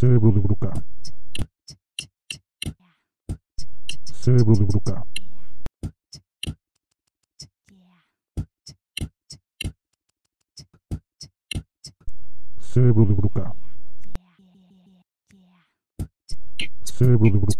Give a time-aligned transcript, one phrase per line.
[0.00, 0.72] 세이브로드 부를까?
[4.06, 5.04] 세이브로드 부를까?
[12.60, 13.52] 세이브로드 부를까?
[16.84, 17.59] 세이브로드 부를까?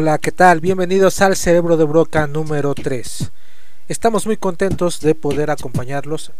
[0.00, 0.60] Hola, ¿qué tal?
[0.60, 3.32] Bienvenidos al Cerebro de Broca número 3.
[3.88, 6.30] Estamos muy contentos de poder acompañarlos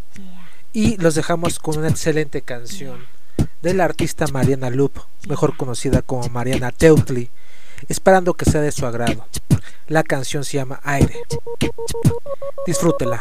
[0.73, 3.05] y los dejamos con una excelente canción
[3.61, 4.93] de la artista Mariana Loop,
[5.29, 7.31] mejor conocida como Mariana Teutli,
[7.89, 9.27] esperando que sea de su agrado.
[9.89, 11.17] La canción se llama Aire.
[12.65, 13.21] Disfrútela.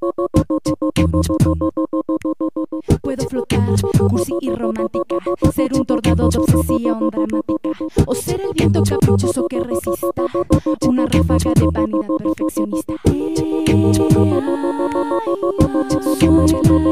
[3.01, 3.61] Puedo flotar,
[4.09, 5.15] cursi y romántica,
[5.53, 7.69] ser un tornado de obsesión dramática,
[8.05, 10.09] o ser el viento caprichoso que resista
[10.87, 12.93] una ráfaga de vanidad perfeccionista.
[13.03, 13.65] Soy el aire,
[16.01, 16.87] soy el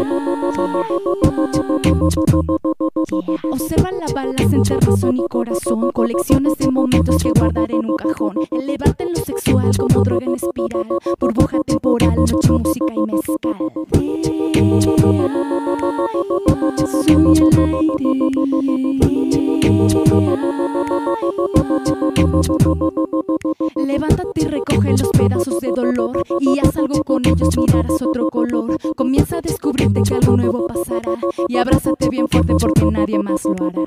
[0.00, 0.29] aire,
[3.50, 8.34] Observa la balas entre razón y corazón, colecciones de momentos que guardar en un cajón.
[8.50, 10.86] Elevarte en lo sexual como droga en espiral,
[11.18, 13.56] burbuja temporal, noche, música y mezcal.
[23.76, 28.78] Levántate y recoge los pedazos de dolor y haz algo con ellos, mirarás otro color.
[28.96, 31.14] Comienza a descubrirte que algo nuevo pasará
[31.48, 33.80] y abrázate bien fuerte porque nadie más lo hará.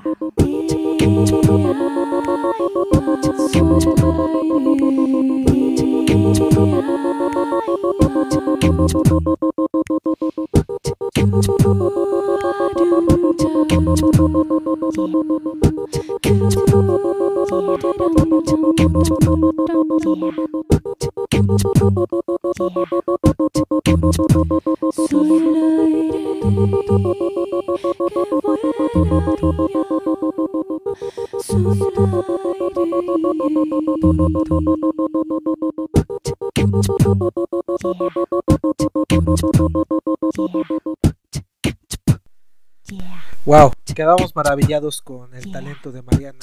[44.03, 46.37] Quedamos maravillados con el talento de Mariana.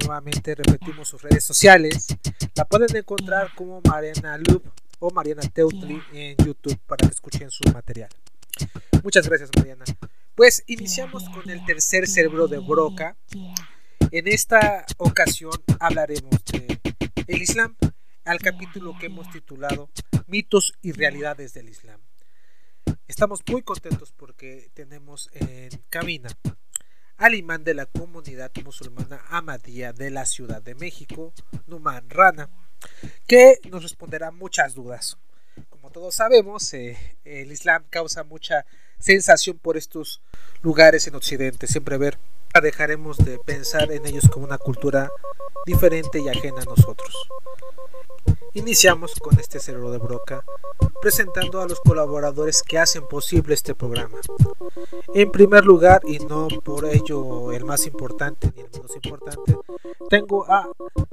[0.00, 2.08] Nuevamente repetimos sus redes sociales.
[2.54, 4.64] La pueden encontrar como Mariana Loop
[4.98, 8.10] o Mariana Teutli en YouTube para que escuchen su material.
[9.02, 9.82] Muchas gracias, Mariana.
[10.34, 13.16] Pues iniciamos con el tercer cerebro de Broca.
[14.10, 16.78] En esta ocasión hablaremos de
[17.28, 17.76] el Islam,
[18.26, 19.88] al capítulo que hemos titulado
[20.26, 21.98] Mitos y realidades del Islam.
[23.06, 26.30] Estamos muy contentos porque tenemos en cabina
[27.16, 31.32] al imán de la comunidad musulmana Ahmadía de la Ciudad de México,
[31.66, 32.48] Numan Rana,
[33.26, 35.18] que nos responderá muchas dudas.
[35.68, 38.64] Como todos sabemos, eh, el Islam causa mucha
[39.00, 40.22] sensación por estos
[40.62, 41.66] lugares en Occidente.
[41.66, 42.18] Siempre ver,
[42.60, 45.10] dejaremos de pensar en ellos como una cultura
[45.66, 47.28] diferente y ajena a nosotros.
[48.54, 50.44] Iniciamos con este cerebro de broca
[51.00, 54.18] presentando a los colaboradores que hacen posible este programa.
[55.14, 59.56] En primer lugar, y no por ello el más importante ni el menos importante,
[60.08, 60.68] tengo a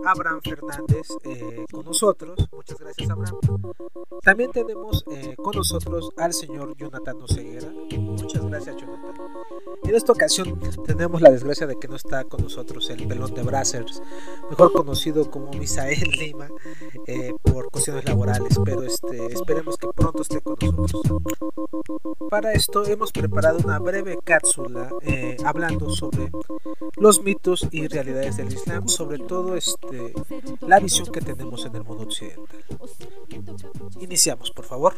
[0.06, 2.48] Abraham Fernández eh, con nosotros.
[2.52, 3.38] Muchas gracias, Abraham.
[4.24, 7.70] También tenemos eh, con nosotros al señor Jonathan Oseguera.
[7.98, 9.14] Muchas gracias, Jonathan.
[9.84, 13.44] En esta ocasión tenemos la desgracia de que no está con nosotros el pelón de
[13.44, 14.02] Brazzers,
[14.50, 16.48] mejor conocido como Misael Lima,
[17.08, 21.22] eh, por cuestiones laborales, pero este, esperemos que pronto esté con nosotros.
[22.30, 26.32] Para esto hemos preparado una breve cápsula eh, hablando sobre
[26.96, 30.14] los mitos y realidades del Islam, sobre todo este,
[30.62, 32.64] la visión que tenemos en el mundo occidental.
[34.00, 34.94] Iniciamos, por favor.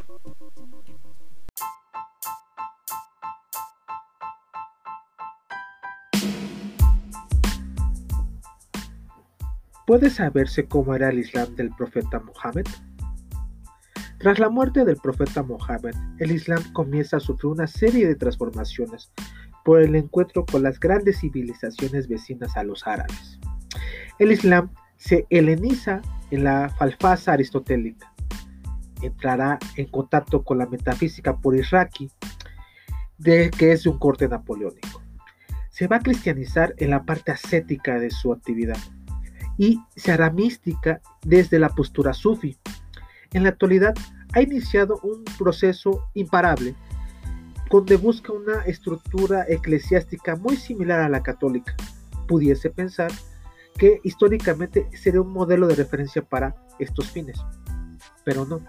[9.88, 12.66] ¿Puede saberse cómo era el Islam del profeta Mohammed?
[14.20, 19.14] Tras la muerte del profeta Mohammed, el Islam comienza a sufrir una serie de transformaciones
[19.64, 23.40] por el encuentro con las grandes civilizaciones vecinas a los árabes.
[24.20, 26.02] El Islam se heleniza
[26.32, 28.14] en la falfaza aristotélica.
[29.02, 32.12] Entrará en contacto con la metafísica por Iraqi,
[33.18, 35.02] de, que es un corte napoleónico.
[35.70, 38.78] Se va a cristianizar en la parte ascética de su actividad
[39.58, 42.58] y se hará mística desde la postura sufi.
[43.34, 43.94] En la actualidad
[44.34, 46.76] ha iniciado un proceso imparable
[47.70, 51.76] donde busca una estructura eclesiástica muy similar a la católica.
[52.28, 53.12] Pudiese pensar
[53.78, 57.40] que históricamente sería un modelo de referencia para estos fines,
[58.24, 58.62] pero no,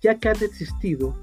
[0.00, 1.14] ya que han existido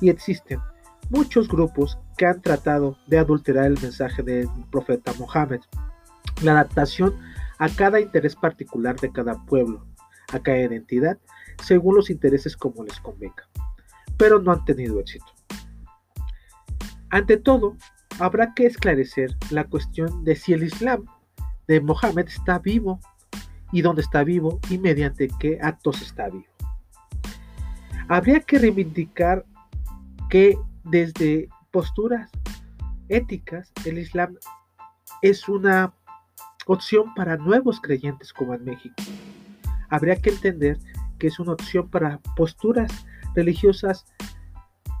[0.00, 0.60] y existen
[1.08, 5.60] muchos grupos que han tratado de adulterar el mensaje del profeta Mohammed.
[6.42, 7.14] La adaptación
[7.60, 9.86] a cada interés particular de cada pueblo,
[10.32, 11.18] a cada identidad,
[11.62, 13.48] según los intereses como les convenga,
[14.16, 15.26] pero no han tenido éxito.
[17.10, 17.76] Ante todo,
[18.18, 21.04] habrá que esclarecer la cuestión de si el Islam
[21.68, 22.98] de Mohammed está vivo
[23.72, 26.46] y dónde está vivo y mediante qué actos está vivo.
[28.08, 29.44] Habría que reivindicar
[30.30, 32.30] que desde posturas
[33.10, 34.38] éticas el Islam
[35.20, 35.92] es una
[36.72, 38.94] opción para nuevos creyentes como en México.
[39.88, 40.78] Habría que entender
[41.18, 42.90] que es una opción para posturas
[43.34, 44.06] religiosas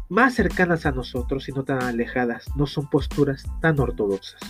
[0.08, 4.40] más cercanas a nosotros y no tan alejadas, no son posturas tan ortodoxas.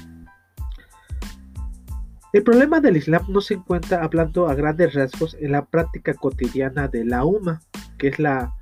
[2.32, 6.88] El problema del Islam no se encuentra hablando a grandes rasgos en la práctica cotidiana
[6.88, 7.60] de la UMA,
[7.98, 8.54] que es la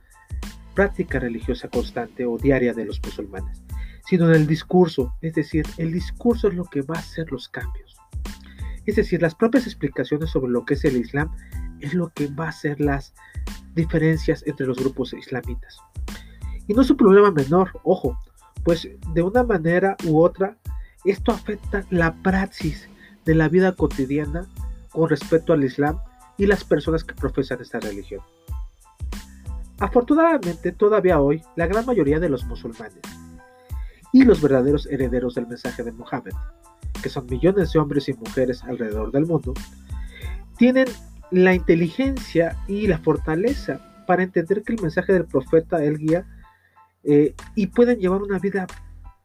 [0.75, 3.63] práctica religiosa constante o diaria de los musulmanes,
[4.07, 7.49] sino en el discurso, es decir, el discurso es lo que va a hacer los
[7.49, 7.98] cambios.
[8.89, 11.31] Es decir, las propias explicaciones sobre lo que es el Islam
[11.81, 13.13] es lo que va a hacer las
[13.75, 15.77] diferencias entre los grupos islamitas.
[16.67, 18.19] Y no es un problema menor, ojo,
[18.65, 20.57] pues de una manera u otra
[21.05, 22.89] esto afecta la praxis
[23.27, 24.47] de la vida cotidiana
[24.91, 25.99] con respecto al Islam
[26.39, 28.23] y las personas que profesan esta religión.
[29.81, 33.03] Afortunadamente, todavía hoy, la gran mayoría de los musulmanes
[34.15, 36.33] y los verdaderos herederos del mensaje de Mohammed,
[37.03, 39.55] que son millones de hombres y mujeres alrededor del mundo,
[40.57, 40.87] tienen
[41.31, 46.27] la inteligencia y la fortaleza para entender que el mensaje del profeta el guía
[47.05, 48.67] eh, y pueden llevar una vida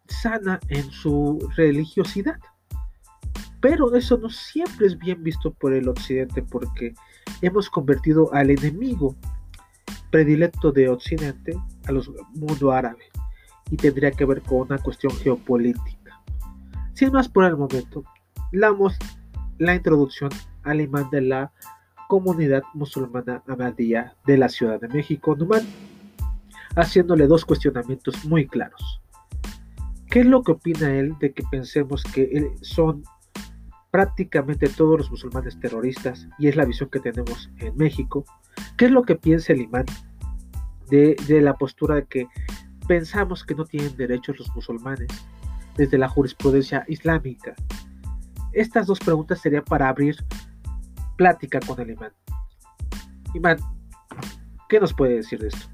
[0.07, 2.37] sana en su religiosidad.
[3.61, 6.93] Pero eso no siempre es bien visto por el occidente porque
[7.41, 9.15] hemos convertido al enemigo
[10.11, 13.05] predilecto de occidente a los mundo árabe
[13.71, 16.02] y tendría que ver con una cuestión geopolítica.
[16.93, 18.03] Sin más por el momento,
[18.51, 18.97] damos
[19.57, 20.29] la introducción
[20.63, 21.51] al imán de la
[22.07, 25.63] comunidad musulmana Ahmadiyya de la Ciudad de México, Numan,
[26.75, 29.01] haciéndole dos cuestionamientos muy claros.
[30.07, 33.03] ¿Qué es lo que opina él de que pensemos que son
[33.89, 38.23] prácticamente todos los musulmanes terroristas y es la visión que tenemos en México?
[38.77, 39.85] ¿Qué es lo que piensa el imán
[40.91, 42.27] de, de la postura de que
[42.87, 45.07] pensamos que no tienen derechos los musulmanes
[45.77, 47.55] desde la jurisprudencia islámica?
[48.51, 50.15] Estas dos preguntas serían para abrir
[51.15, 52.11] plática con el imán.
[53.33, 53.57] Imán,
[54.69, 55.67] ¿qué nos puede decir de esto?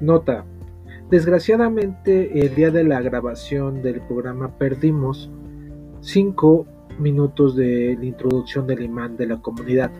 [0.00, 0.44] Nota.
[1.10, 5.30] Desgraciadamente el día de la grabación del programa perdimos
[6.02, 6.66] 5
[6.98, 9.90] minutos de la introducción del imán de la comunidad.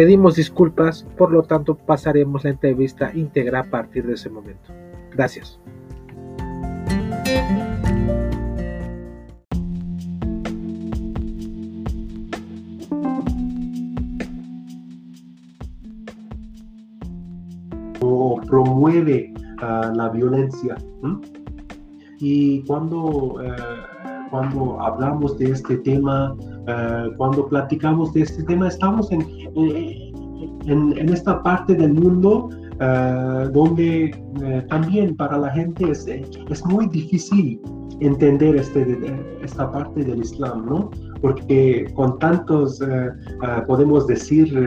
[0.00, 4.72] Pedimos disculpas, por lo tanto pasaremos la entrevista íntegra a partir de ese momento.
[5.12, 5.60] Gracias.
[18.00, 20.76] o promueve uh, la violencia.
[22.18, 23.38] Y cuando, uh,
[24.30, 26.34] cuando hablamos de este tema,
[26.70, 29.26] uh, cuando platicamos de este tema, estamos en,
[30.66, 32.48] en, en esta parte del mundo
[33.52, 34.10] donde
[34.70, 37.60] también para la gente es, es muy difícil
[38.00, 38.96] entender este,
[39.42, 40.90] esta parte del Islam, ¿no?
[41.20, 42.80] Porque con tantos,
[43.66, 44.66] podemos decir,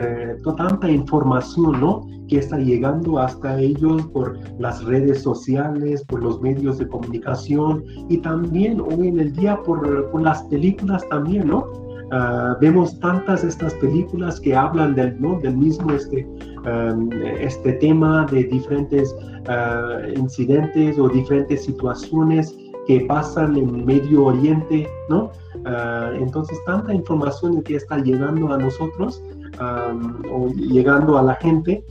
[0.57, 2.01] tanta información, ¿no?
[2.27, 8.17] Que está llegando hasta ellos por las redes sociales, por los medios de comunicación y
[8.17, 11.82] también hoy en el día por, por las películas también, ¿no?
[12.13, 15.39] Ah, vemos tantas estas películas que hablan del, ¿no?
[15.39, 16.25] del mismo este,
[16.65, 19.15] um, este tema de diferentes
[19.47, 22.55] ah, incidentes o diferentes situaciones
[22.87, 25.31] que pasan en Medio Oriente, ¿no?
[25.65, 29.21] Ah, entonces, tanta información que está llegando a nosotros
[29.59, 31.83] um, o llegando a la gente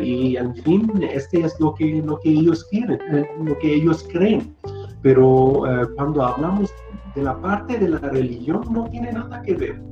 [0.00, 4.06] y, en fin, este es lo que, lo que ellos quieren, eh, lo que ellos
[4.10, 4.54] creen.
[5.02, 6.72] Pero ah, cuando hablamos
[7.14, 9.82] de la parte de la religión, no tiene nada que ver.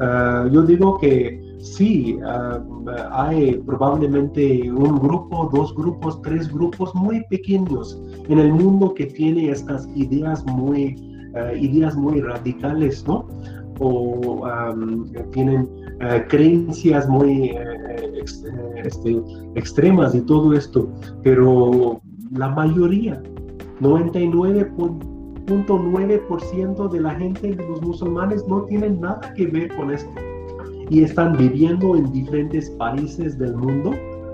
[0.00, 2.58] Ah, yo digo que sí, ah,
[3.12, 9.50] hay probablemente un grupo, dos grupos, tres grupos muy pequeños en el mundo que tiene
[9.50, 10.96] estas ideas muy,
[11.34, 13.26] ah, ideas muy radicales, ¿no?
[13.78, 15.68] O am, tienen
[16.28, 19.22] creencias muy eh, eh, este,
[19.54, 20.88] extremas y todo esto,
[21.22, 22.00] pero
[22.32, 23.22] la mayoría,
[25.50, 30.10] 99.9% de la gente de los musulmanes no tienen nada que ver con esto
[30.90, 33.92] y están viviendo en diferentes países del mundo,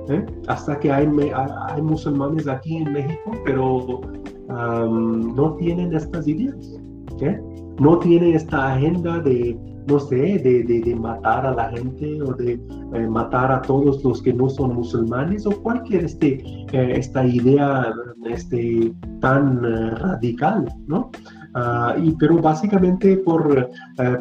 [0.09, 0.25] ¿eh?
[0.49, 4.01] hasta que hay, hay, musulmanes aquí en México, pero
[4.49, 6.81] am, no tienen estas ideas,
[7.21, 7.39] ¿eh?
[7.79, 12.53] no tienen esta agenda de, no sé, de, de- matar a la gente o de
[12.95, 17.93] eh, matar a todos los que no son musulmanes o cualquier este, eh, esta idea
[18.25, 21.11] este, tan eh, radical, ¿no?
[21.55, 23.71] Ah, y, pero básicamente por,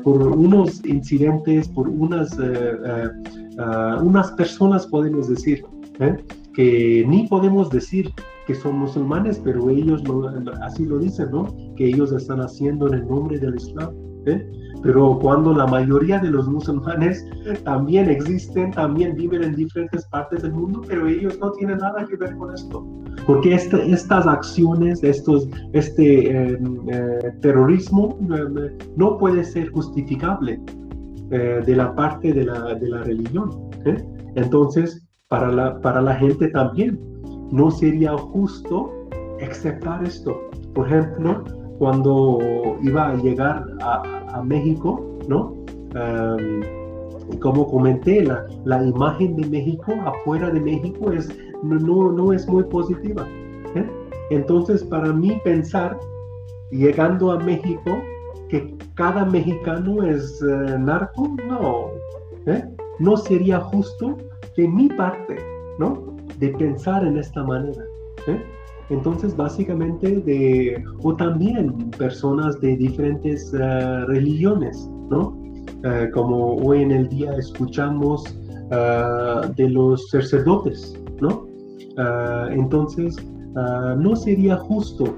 [0.03, 2.37] por unos incidentes, por unas,
[3.59, 5.65] ah, unas personas, podemos decir,
[6.53, 8.09] que ni podemos decir
[8.47, 10.29] que son musulmanes, pero ellos lo-
[10.61, 11.47] así lo dicen, ¿no?
[11.75, 13.89] Que ellos están haciendo en el nombre del Islam.
[14.27, 14.49] ¿eh?
[14.85, 17.25] Pero cuando la mayoría de los musulmanes
[17.63, 22.15] también existen, también viven en diferentes partes del mundo, pero ellos no tienen nada que
[22.15, 22.85] ver con esto.
[23.25, 30.61] Porque este- estas acciones, estos, este eh, eh, terrorismo eh, no puede ser justificable
[31.31, 33.49] eh, de la parte de la, de la religión.
[33.85, 33.97] ¿eh?
[34.35, 36.99] Entonces, para la, para la gente también,
[37.51, 38.91] no sería justo
[39.41, 40.31] aceptar esto.
[40.75, 41.43] Por ejemplo,
[41.79, 42.37] cuando
[42.83, 44.03] iba a llegar a,
[44.35, 45.55] a México, ¿no?
[47.31, 51.29] Y como comenté, la, la imagen de México afuera de México es,
[51.63, 53.27] no, no, no es muy positiva.
[53.75, 53.89] ¿eh?
[54.29, 55.97] Entonces, para mí pensar,
[56.71, 57.97] llegando a México,
[58.49, 61.89] que cada mexicano es eh, narco, no.
[62.45, 62.63] ¿eh?
[62.99, 64.17] No sería justo
[64.55, 65.37] de mi parte,
[65.79, 66.15] ¿no?
[66.39, 67.83] De pensar en esta manera.
[68.27, 68.43] ¿eh?
[68.89, 75.37] Entonces, básicamente, de, o también personas de diferentes eh, religiones, ¿no?
[75.83, 78.23] Eh, como hoy en el día escuchamos
[78.71, 81.47] ah, de los sacerdotes, ¿no?
[82.51, 83.15] Entonces,
[83.97, 85.15] no sería justo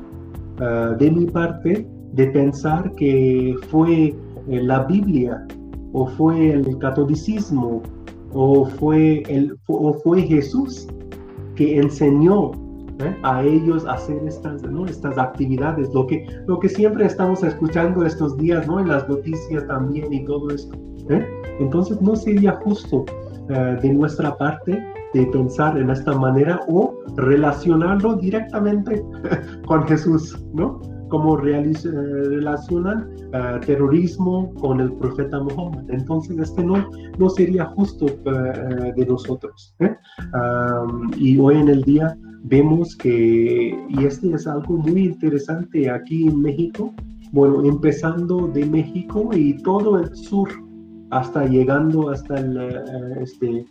[0.99, 4.15] de mi parte de pensar que fue
[4.49, 5.45] eh, la Biblia
[5.93, 7.81] o fue el catolicismo
[8.33, 10.87] o fue, el, o fue Jesús
[11.55, 12.51] que enseñó
[12.99, 13.15] ¿eh?
[13.23, 14.85] a ellos hacer estas, ¿no?
[14.85, 18.79] estas actividades, lo que, lo que siempre estamos escuchando estos días, ¿no?
[18.79, 20.77] En las noticias también y todo esto.
[21.09, 21.25] ¿eh?
[21.59, 23.05] Entonces no sería justo
[23.49, 29.03] eh, de nuestra parte de pensar en esta manera o relacionarlo directamente
[29.67, 30.81] con Jesús, ¿no?
[31.09, 35.83] Como realiz- eh, relacionan eh, terrorismo con el profeta Muhammad.
[35.89, 39.75] Entonces, este no, no sería justo eh, de nosotros.
[39.79, 39.95] ¿eh?
[41.17, 46.41] Y hoy en el día vemos que, y este es algo muy interesante aquí en
[46.41, 46.93] México,
[47.31, 50.49] bueno, empezando de México y todo el sur
[51.09, 52.57] hasta llegando hasta el,
[53.21, 53.65] este,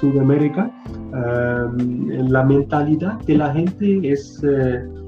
[0.00, 0.70] Sudamérica,
[1.12, 4.42] am, la mentalidad de la gente es,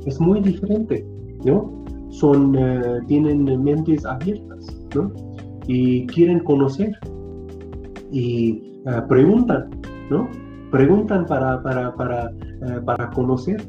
[0.06, 1.04] es muy diferente,
[1.44, 1.84] ¿no?
[2.10, 5.12] Son, eh, tienen mentes abiertas, ¿no?
[5.66, 6.96] Y quieren conocer
[8.12, 9.68] y eh, preguntan,
[10.10, 10.28] ¿no?
[10.70, 13.62] Preguntan para, para, para, eh, para conocer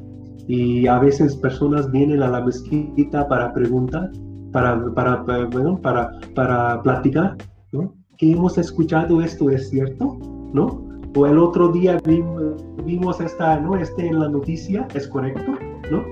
[0.47, 4.11] y a veces personas vienen a la mezquita para preguntar,
[4.51, 7.35] para, para, bueno, para, para platicar,
[7.71, 7.93] ¿no?
[8.17, 10.17] Que hemos escuchado esto, ¿es cierto?
[10.53, 10.87] ¿No?
[11.15, 13.75] O el otro día vimos, vimos esta, ¿no?
[13.75, 15.51] Este en la noticia, ¿es correcto?
[15.91, 16.03] ¿No?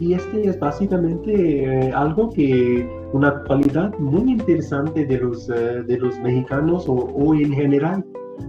[0.00, 5.98] Y este es básicamente eh, algo que, una cualidad muy interesante de los, eh, de
[5.98, 8.04] los mexicanos o, en general,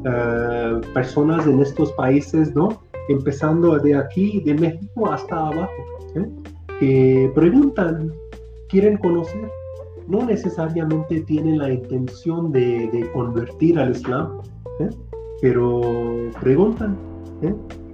[0.05, 2.69] eh, personas en estos países, ¿no?
[3.09, 5.71] Empezando de aquí, de México hasta abajo,
[6.79, 8.11] que preguntan,
[8.69, 9.47] quieren conocer,
[10.07, 14.41] no necesariamente tienen la intención de, convertir al Islam,
[15.41, 15.81] pero
[16.41, 16.97] preguntan,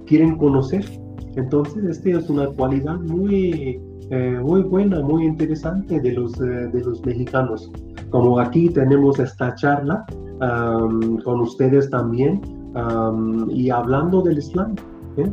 [0.06, 1.01] quieren conocer.
[1.36, 6.80] Entonces, esta es una cualidad muy, eh, muy buena, muy interesante de los, eh, de
[6.84, 7.70] los mexicanos.
[8.10, 10.04] Como aquí tenemos esta charla
[10.40, 12.40] am, con ustedes también
[12.74, 14.74] am, y hablando del Islam.
[15.16, 15.30] ¿eh?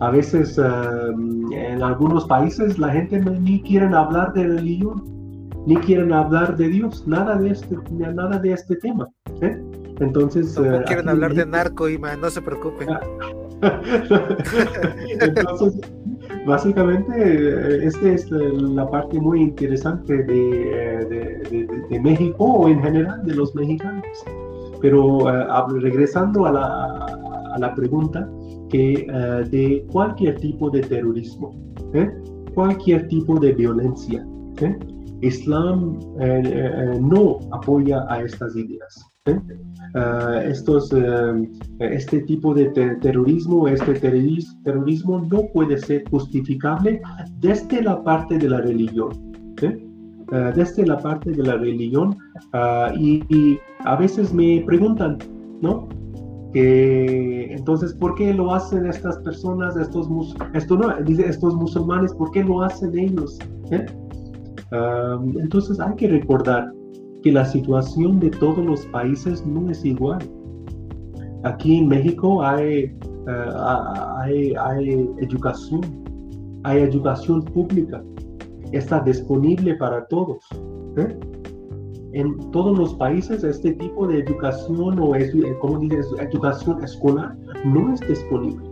[0.00, 5.02] A veces en algunos países la gente ni quieren hablar de religión,
[5.66, 9.06] ni quieren hablar de Dios, nada de este, nada de este tema.
[9.98, 12.86] Entonces, No quieren hablar de narco, Ima, no se preocupe.
[15.20, 15.80] Entonces,
[16.46, 22.68] básicamente, eh, esta es la parte muy interesante de, eh, de- de- de México o
[22.68, 24.04] en general de los mexicanos.
[24.80, 27.06] Pero hab- regresando a la,
[27.54, 28.28] a la pregunta,
[28.70, 31.54] que eh, de cualquier tipo de terrorismo,
[31.92, 32.08] ¿eh?
[32.54, 34.24] cualquier tipo de violencia,
[34.60, 34.76] ¿eh?
[35.22, 39.04] Islam eh, no apoya a estas ideas.
[39.94, 41.48] Ah, estos, eh,
[41.80, 47.00] este tipo de te- terrorismo, este terroris- terrorismo no puede ser justificable
[47.40, 49.08] desde la parte de la religión.
[49.60, 49.66] ¿sí?
[50.32, 52.16] Ah, desde la parte de la religión
[52.52, 55.18] ah, y, y a veces me preguntan,
[55.60, 55.88] ¿no?
[56.52, 62.30] Que entonces, ¿por qué lo hacen estas personas, estos, mus- esto no, estos musulmanes, ¿por
[62.32, 63.38] qué lo hacen ellos?
[63.72, 63.86] ¿Eh?
[65.40, 66.72] Entonces hay que recordar
[67.22, 70.18] que la situación de todos los países no es igual.
[71.44, 72.96] Aquí en México hay, eh,
[74.18, 75.80] hay, hay educación,
[76.64, 78.02] hay educación pública,
[78.72, 80.44] está disponible para todos.
[80.96, 81.18] ¿eh?
[82.12, 87.94] En todos los países este tipo de educación o es, como dices, educación escolar no
[87.94, 88.66] es disponible.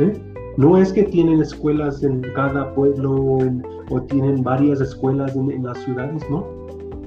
[0.00, 0.12] ¿eh?
[0.56, 3.38] No es que tienen escuelas en cada pueblo
[3.90, 6.59] o tienen varias escuelas en, en las ciudades, no.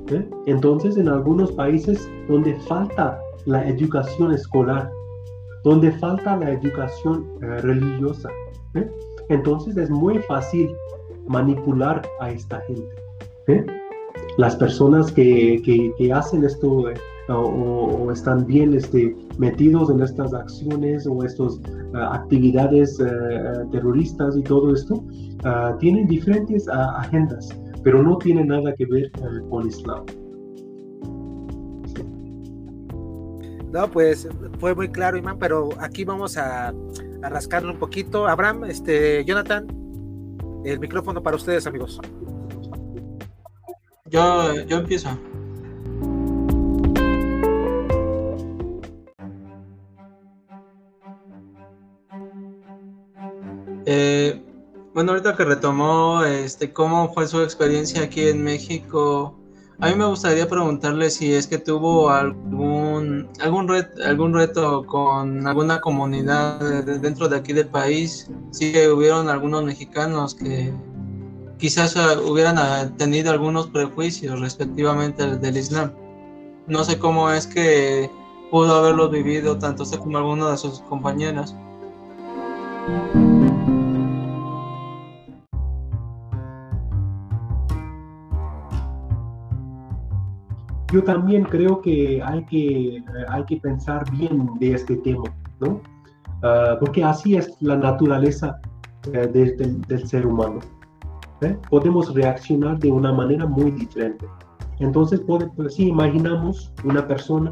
[0.10, 0.28] ¿Eh?
[0.46, 4.90] Entonces, en algunos países donde falta la educación escolar,
[5.64, 8.30] donde falta la educación eh, religiosa,
[8.76, 8.90] ¿eh?
[9.30, 10.70] entonces es muy fácil
[11.28, 12.96] manipular a esta gente.
[14.38, 15.62] Las personas que,
[15.98, 16.86] que- hacen esto
[17.30, 21.60] o, están bien este, metidos en estas acciones o estas
[22.12, 22.98] actividades
[23.72, 25.04] terroristas y todo esto,
[25.46, 27.50] ah, tienen diferentes ah, agendas,
[27.84, 30.06] pero no tiene nada que ver eh, con Islam.
[33.72, 34.28] No, pues
[34.60, 38.28] fue muy claro, Imán, pero aquí vamos a, a rascarle un poquito.
[38.28, 39.66] Abraham, este, Jonathan,
[40.64, 42.00] el micrófono para ustedes, amigos.
[44.06, 45.10] Yo, yo empiezo.
[53.86, 54.43] Eh,
[54.94, 59.36] bueno, ahorita que retomó este, cómo fue su experiencia aquí en México,
[59.80, 65.46] a mí me gustaría preguntarle si es que tuvo algún algún reto, algún reto con
[65.48, 70.72] alguna comunidad de- dentro de aquí del país, si hubieron algunos mexicanos que
[71.58, 75.92] quizás ah, hubieran ah, tenido algunos prejuicios respectivamente del, Islam.
[76.68, 78.10] No sé cómo es que
[78.52, 81.56] pudo haberlo vivido tanto usted como alguno de sus compañeros.
[90.94, 95.24] Yo también creo que hay que, eh, hay que pensar bien de este tema,
[95.60, 95.82] ¿no?
[96.44, 98.60] Ah, porque así es la naturaleza
[99.12, 100.60] de- del- del ser humano.
[101.42, 101.58] ¿eh?
[101.72, 104.26] Podemos reaccionar de una manera muy diferente.
[104.80, 107.52] Entonces, puede, pues, si imaginamos una persona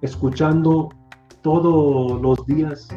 [0.00, 0.88] escuchando
[1.42, 2.88] todos los días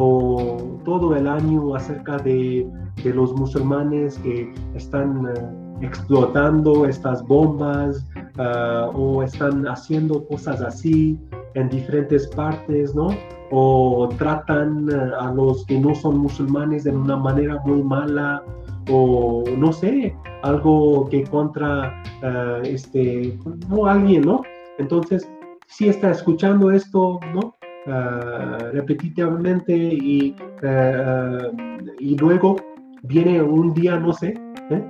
[0.00, 2.66] o todo el año acerca de,
[3.04, 8.06] los musulmanes que están eh, explotando estas bombas
[8.38, 11.18] ah, o están haciendo cosas así
[11.54, 13.08] en diferentes partes, ¿no?
[13.50, 18.42] O tratan eh, a los que no son musulmanes de una manera muy mala
[18.90, 24.42] o no sé, algo que contra eh, este, no alguien, ¿no?
[24.78, 25.28] Entonces,
[25.66, 27.47] si está escuchando esto, ¿no?
[27.90, 31.50] Ah, repetitivamente y, eh,
[31.98, 32.56] y luego
[33.04, 34.34] viene un día, no sé,
[34.70, 34.84] ¿eh?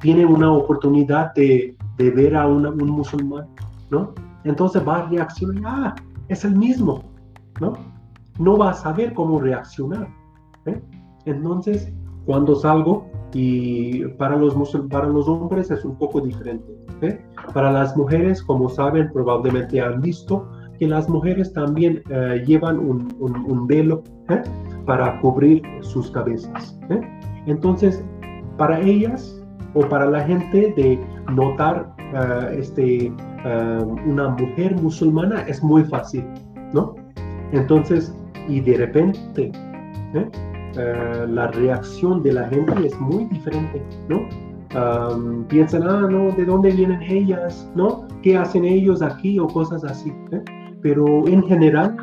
[0.00, 3.46] Tiene una oportunidad de, de ver a una- un musulmán,
[3.90, 4.14] ¿no?
[4.44, 5.94] Entonces va a reaccionar, ah,
[6.28, 7.02] es el mismo,
[7.60, 7.72] ¿no?
[8.38, 10.06] No va a saber cómo reaccionar.
[10.66, 10.80] ¿eh?
[11.24, 11.92] Entonces,
[12.26, 14.54] cuando salgo, y para los,
[14.88, 16.72] para los hombres es un poco diferente.
[17.02, 17.20] ¿eh?
[17.52, 23.66] Para las mujeres, como saben, probablemente han visto que las mujeres también eh, llevan un,
[23.66, 24.42] velo ¿eh?
[24.86, 26.78] para cubrir sus cabezas.
[27.46, 28.04] Entonces,
[28.56, 29.42] para ellas
[29.74, 30.98] o para la gente de
[31.32, 33.12] notar eh, este,
[34.06, 36.24] una mujer musulmana es muy fácil,
[36.72, 36.94] ¿no?
[37.52, 38.16] Entonces,
[38.48, 39.52] y de repente,
[40.14, 40.30] ¿eh?
[40.76, 44.26] Eh, la reacción de la gente es muy diferente, ¿no?
[44.74, 47.70] Am, piensan, ah, no, ¿de dónde vienen ellas?
[47.76, 48.08] ¿No?
[48.22, 49.38] ¿Qué hacen ellos aquí?
[49.38, 50.12] O cosas así.
[50.32, 50.42] ¿eh?
[50.82, 51.94] Pero en general,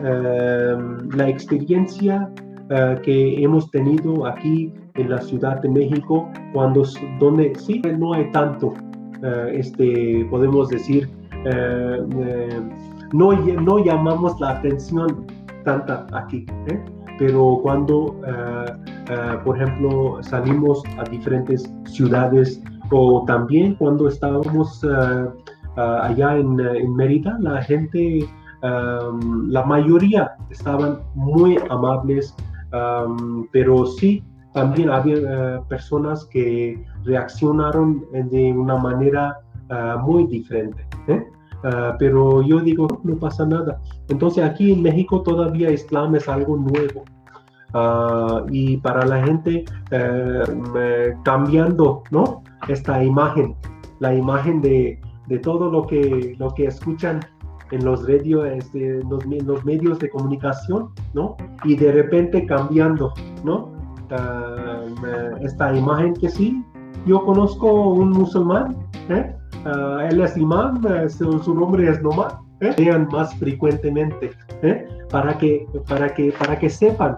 [0.00, 2.30] em, la experiencia
[2.70, 6.82] eh, que hemos tenido aquí en la Ciudad de México, cuando,
[7.18, 8.74] donde sí, no hay tanto,
[9.52, 11.08] este, podemos decir,
[13.12, 15.26] no, no llamamos la atención
[15.64, 16.46] tanta aquí.
[17.18, 18.72] Pero cuando, eh,
[19.10, 25.28] eh, por ejemplo, salimos a diferentes ciudades o también cuando estábamos eh,
[25.76, 28.28] allá en, en Mérida, la gente,
[28.62, 32.34] am, la mayoría estaban muy amables,
[32.72, 34.22] am, pero sí,
[34.54, 39.38] también había personas que reaccionaron de una manera
[40.02, 40.84] muy diferente.
[41.64, 43.80] Ah, pero yo digo, no pasa nada.
[44.08, 47.04] Entonces aquí en México todavía Islam es algo nuevo.
[47.74, 52.42] Ah, y para la gente eh, cambiando ¿no?
[52.68, 53.54] esta imagen,
[54.00, 57.20] la imagen de, de todo lo que, lo que escuchan
[57.70, 61.36] en los, radio, este, los, los medios de comunicación, ¿no?
[61.64, 63.12] Y de repente cambiando,
[63.44, 63.72] ¿no?
[64.10, 64.84] Ah,
[65.42, 66.64] esta imagen que sí,
[67.06, 68.76] yo conozco un musulmán,
[69.10, 69.34] ¿eh?
[69.64, 72.98] Ah, él es imán, su, nombre es Nomad, ¿eh?
[73.12, 74.30] más frecuentemente,
[74.62, 74.86] ¿eh?
[75.10, 77.16] para, que, para, que, para que sepan.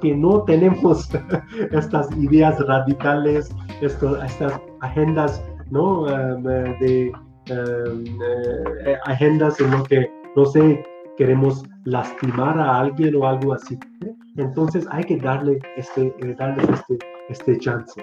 [0.00, 1.08] Que no tenemos
[1.70, 6.08] estas ideas radicales, esto- estas agendas, ¿no?
[6.08, 7.12] Eh, de
[7.46, 10.84] eh, agendas en lo que, no sé,
[11.18, 13.78] queremos lastimar a alguien o algo así.
[14.04, 14.12] ¿eh?
[14.36, 16.98] Entonces hay que darle este, darles este,
[17.28, 18.02] este chance,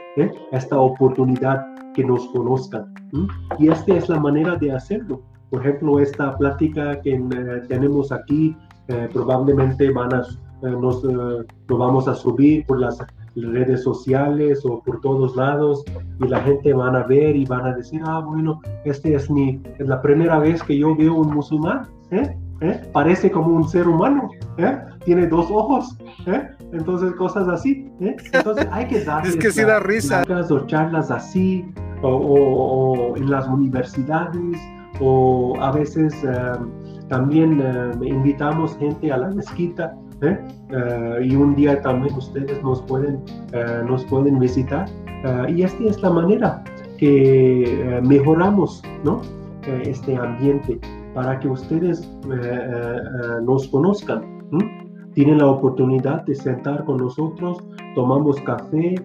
[0.52, 2.94] esta oportunidad que nos conozcan.
[3.14, 3.28] ¿m?
[3.58, 5.22] Y esta es la manera de hacerlo.
[5.50, 8.56] Por ejemplo, esta plática que eh, tenemos aquí
[8.88, 10.22] eh, probablemente van a,
[10.64, 12.98] eh, nos, eh, lo vamos a subir por las
[13.36, 15.84] redes sociales o por todos lados
[16.20, 19.62] y la gente van a ver y van a decir, ah, bueno, este es mi,
[19.78, 22.36] es la primera vez que yo veo un musulmán, ¿eh?
[22.62, 22.82] ¿Eh?
[22.92, 24.78] Parece como un ser humano, ¿eh?
[25.06, 26.48] Tiene dos ojos, ¿eh?
[26.74, 27.90] Entonces cosas así.
[28.00, 30.24] Entonces hay que darles Es que sí da risa.
[30.50, 31.66] o charlas así,
[32.02, 34.58] o, o- o en las universidades,
[35.00, 36.14] o a veces
[37.08, 37.62] también
[38.04, 39.96] invitamos gente a la mezquita,
[41.22, 43.20] y un día también ustedes nos pueden,
[43.88, 44.86] nos pueden visitar.
[45.48, 46.62] Y esta es la manera
[46.98, 49.22] que mejoramos ¿no?
[49.84, 50.80] Este ambiente
[51.20, 52.00] para que ustedes
[52.32, 54.22] eh, eh, eh, nos conozcan.
[55.16, 57.58] Tienen la oportunidad de sentar con nosotros,
[57.94, 59.02] tomamos café, eh,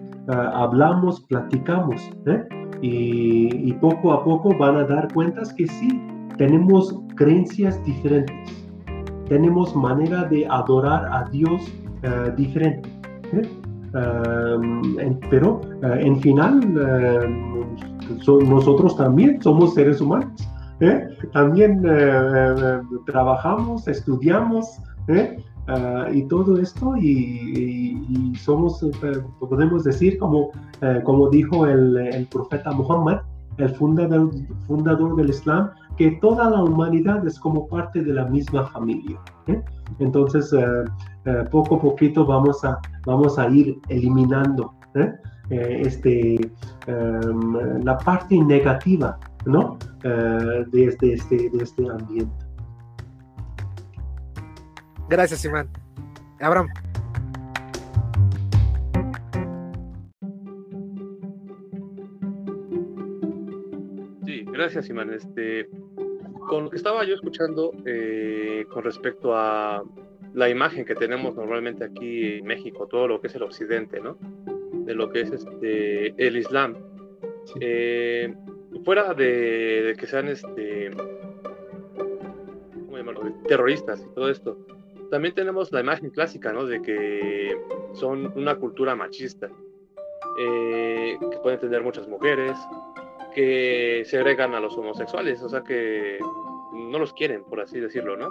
[0.53, 2.09] hablamos, platicamos.
[2.25, 2.41] ¿eh?
[2.81, 6.01] Y, poco a poco van a dar cuentas que sí,
[6.37, 8.65] tenemos creencias diferentes,
[9.27, 11.61] tenemos manera de adorar a Dios
[12.03, 12.89] eh, diferente.
[13.33, 13.41] ¿eh?
[15.01, 17.65] En- pero eh, en final, eh,
[18.21, 20.31] so- nosotros también somos seres humanos.
[20.79, 21.07] ¿Eh?
[21.33, 24.79] También eh, eh, trabajamos, estudiamos.
[25.67, 28.85] Ah, y todo esto y, somos,
[29.39, 30.51] podemos decir, como,
[31.03, 33.21] como dijo el, profeta Muhammad,
[33.57, 34.29] el fundador,
[34.67, 39.17] fundador del Islam, que toda la humanidad es como parte de la misma familia.
[39.97, 40.53] Entonces,
[41.49, 44.71] poco a poquito vamos a, vamos a ir eliminando
[45.49, 46.35] este,
[46.87, 49.77] em, la parte negativa ¿no?
[50.03, 52.45] Eh, de, este, este- de este ambiente.
[55.09, 55.69] Gracias, Iván.
[56.41, 56.67] Abraham.
[64.25, 65.13] Sí, gracias, Iman.
[65.13, 65.69] Este,
[66.47, 69.83] con lo que estaba yo escuchando eh, con respecto a
[70.33, 74.17] la imagen que tenemos normalmente aquí en México, todo lo que es el occidente, ¿no?
[74.85, 76.75] De lo que es este, el Islam.
[77.59, 78.33] Eh,
[78.85, 80.91] fuera de, de que sean este,
[82.85, 83.33] ¿cómo llamarlo?
[83.47, 84.57] terroristas y todo esto,
[85.09, 86.65] también tenemos la imagen clásica, ¿no?
[86.65, 87.57] De que
[87.93, 89.49] son una cultura machista,
[90.39, 92.57] eh, que pueden tener muchas mujeres,
[93.33, 96.19] que segregan a los homosexuales, o sea que
[96.73, 98.29] no los quieren, por así decirlo, ¿no?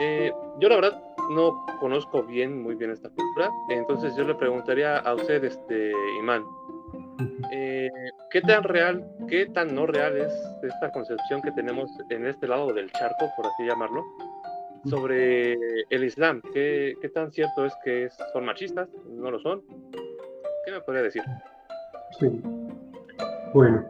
[0.00, 4.98] Eh, yo la verdad no conozco bien, muy bien esta cultura, entonces yo le preguntaría
[4.98, 6.44] a usted, este, Imán,
[7.52, 7.88] eh,
[8.32, 12.72] ¿qué tan real, qué tan no real es esta concepción que tenemos en este lado
[12.72, 14.04] del charco, por así llamarlo,
[14.86, 15.52] sobre
[15.90, 16.40] el Islam?
[16.52, 18.88] ¿Qué, qué tan cierto es que son machistas?
[19.06, 19.62] ¿No lo son?
[20.64, 21.22] ¿Qué me podría decir?
[22.18, 22.42] Sí.
[23.52, 23.84] Bueno,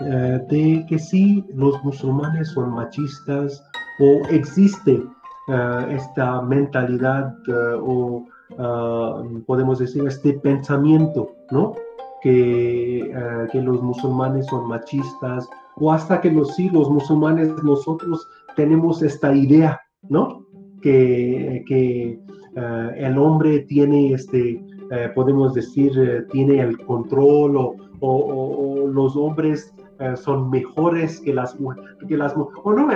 [0.00, 3.64] eh, de que sí los musulmanes son machistas
[4.00, 5.02] o existe
[5.48, 8.26] eh, esta mentalidad eh, o
[8.58, 11.76] ah, podemos decir, este pensamiento, ¿no?
[12.22, 18.26] Que, ah, que los musulmanes son machistas, o hasta que los sí, los musulmanes, nosotros
[18.56, 20.44] tenemos esta idea, ¿no?
[20.82, 22.18] Que, que
[22.56, 29.16] ah, el hombre tiene, este, eh, podemos decir, eh, tiene el control o, o- los
[29.16, 32.88] hombres eh, son mejores que las mujeres, que las o no,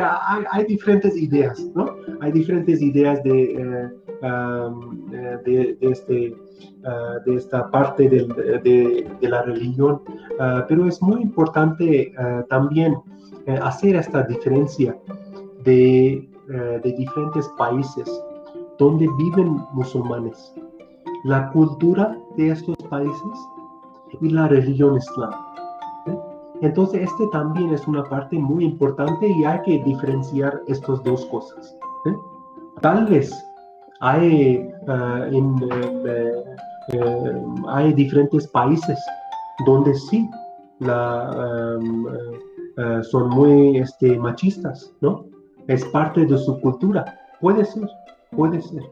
[0.53, 1.87] hay, diferentes ideas, ¿no?
[2.21, 3.89] Hay diferentes ideas de, eh,
[4.23, 6.35] eh, de, este,
[7.25, 8.29] de esta parte del-
[8.62, 10.01] de, de la religión,
[10.38, 12.96] Ah, pero es muy importante ah, también
[13.46, 14.94] eh, hacer esta diferencia
[15.64, 16.29] de,
[16.85, 18.07] de diferentes países
[18.79, 20.55] donde viven musulmanes,
[21.25, 23.37] la cultura de estos países
[24.20, 25.33] y la religión islam.
[26.07, 26.18] ¿eh?
[26.61, 31.75] Entonces, este también es una parte muy importante y hay que diferenciar estas dos cosas.
[32.07, 32.14] ¿eh?
[32.83, 33.33] Tal vez
[34.01, 35.57] hay, ah, en,
[36.07, 36.44] eh,
[36.92, 38.99] eh, hay diferentes países
[39.66, 40.29] donde sí
[40.81, 42.07] la, um,
[43.03, 45.25] son muy este, machistas, ¿no?
[45.66, 47.05] Es parte de su cultura.
[47.40, 47.88] Puede ser,
[48.33, 48.83] puede ser.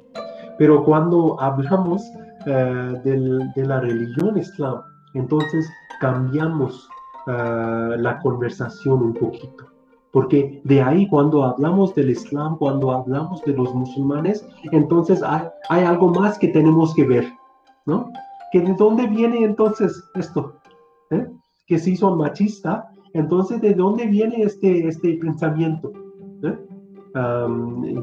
[0.59, 2.03] Pero cuando hablamos
[2.47, 4.81] del- de la religión islam,
[5.15, 5.67] entonces
[6.01, 6.89] cambiamos
[7.27, 9.65] la conversación un poquito.
[10.13, 15.85] Porque de ahí cuando hablamos del Islam, cuando hablamos de los musulmanes, entonces hay, hay
[15.85, 17.25] algo más que tenemos que ver,
[17.87, 18.11] ¿no?
[18.53, 20.55] Que de dónde viene entonces esto,
[21.11, 21.27] ¿Eh?
[21.67, 25.93] Que si son machistas, entonces de dónde viene este, este pensamiento,
[26.43, 26.59] ¿Eh?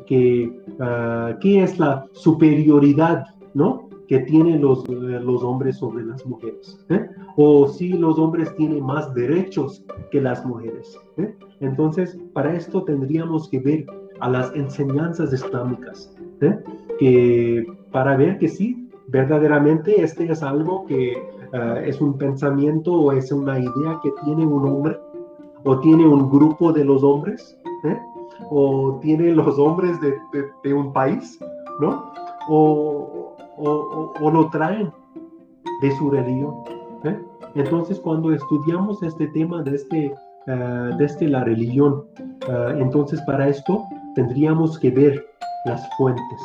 [0.08, 3.89] Que, ah, ¿Qué es la superioridad, ¿no?
[4.08, 6.80] Que tienen los, eh, los hombres sobre las mujeres.
[7.36, 10.98] O si los hombres tienen más derechos que las mujeres.
[11.60, 13.86] Entonces, para esto tendríamos que ver
[14.22, 16.15] a las enseñanzas islámicas,
[17.00, 18.81] que para ver que sí,
[19.12, 21.21] verdaderamente este es algo que
[21.54, 24.97] ah, es un pensamiento o es una idea que tiene un hombre
[25.63, 27.97] o tiene un grupo de los hombres, ¿eh?
[28.50, 30.15] o tiene los hombres de,
[30.63, 31.38] de- un país,
[31.80, 32.12] ¿no?
[32.50, 34.91] O, o- o- lo traen
[35.82, 36.56] de su religión.
[37.04, 37.19] ¿eh?
[37.54, 40.15] Entonces, cuando estudiamos este tema desde,
[40.47, 42.04] ah, desde la religión,
[42.50, 43.84] ah, entonces para esto
[44.15, 45.24] tendríamos que ver
[45.65, 46.41] las fuentes.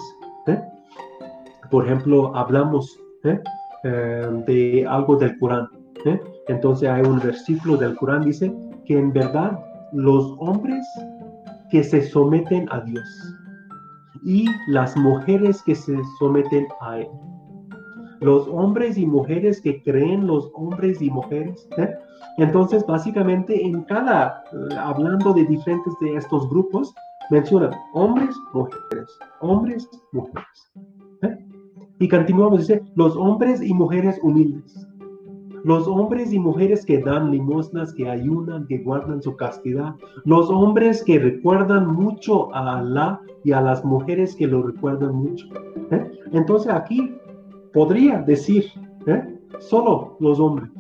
[1.71, 3.41] Por ejemplo, hablamos ¿eh?
[3.85, 5.69] Eh, de algo del Corán.
[6.05, 6.21] ¿eh?
[6.49, 9.59] Entonces hay un versículo del Corán dice que en verdad
[9.93, 10.87] los hombres
[11.71, 13.05] que se someten a Dios
[14.25, 17.09] y las mujeres que se someten a Él.
[18.21, 21.69] Los hombres y mujeres que creen los hombres y mujeres.
[22.39, 24.43] Entonces, básicamente, en cada,
[24.79, 26.95] hablando de diferentes de estos grupos,
[27.31, 30.73] mencionan hombres, mujeres, hombres, mujeres.
[31.99, 34.87] Y continuamos, dice, los hombres y mujeres humildes.
[35.65, 39.95] Los hombres y mujeres que dan limosnas, que ayunan, que guardan su castidad.
[40.25, 45.47] Los hombres que recuerdan mucho a Alá y a las mujeres que lo recuerdan mucho.
[45.91, 46.09] ¿eh?
[46.33, 47.13] Entonces aquí
[47.73, 48.67] podría decir
[49.07, 49.39] ¿eh?
[49.59, 50.71] solo los hombres.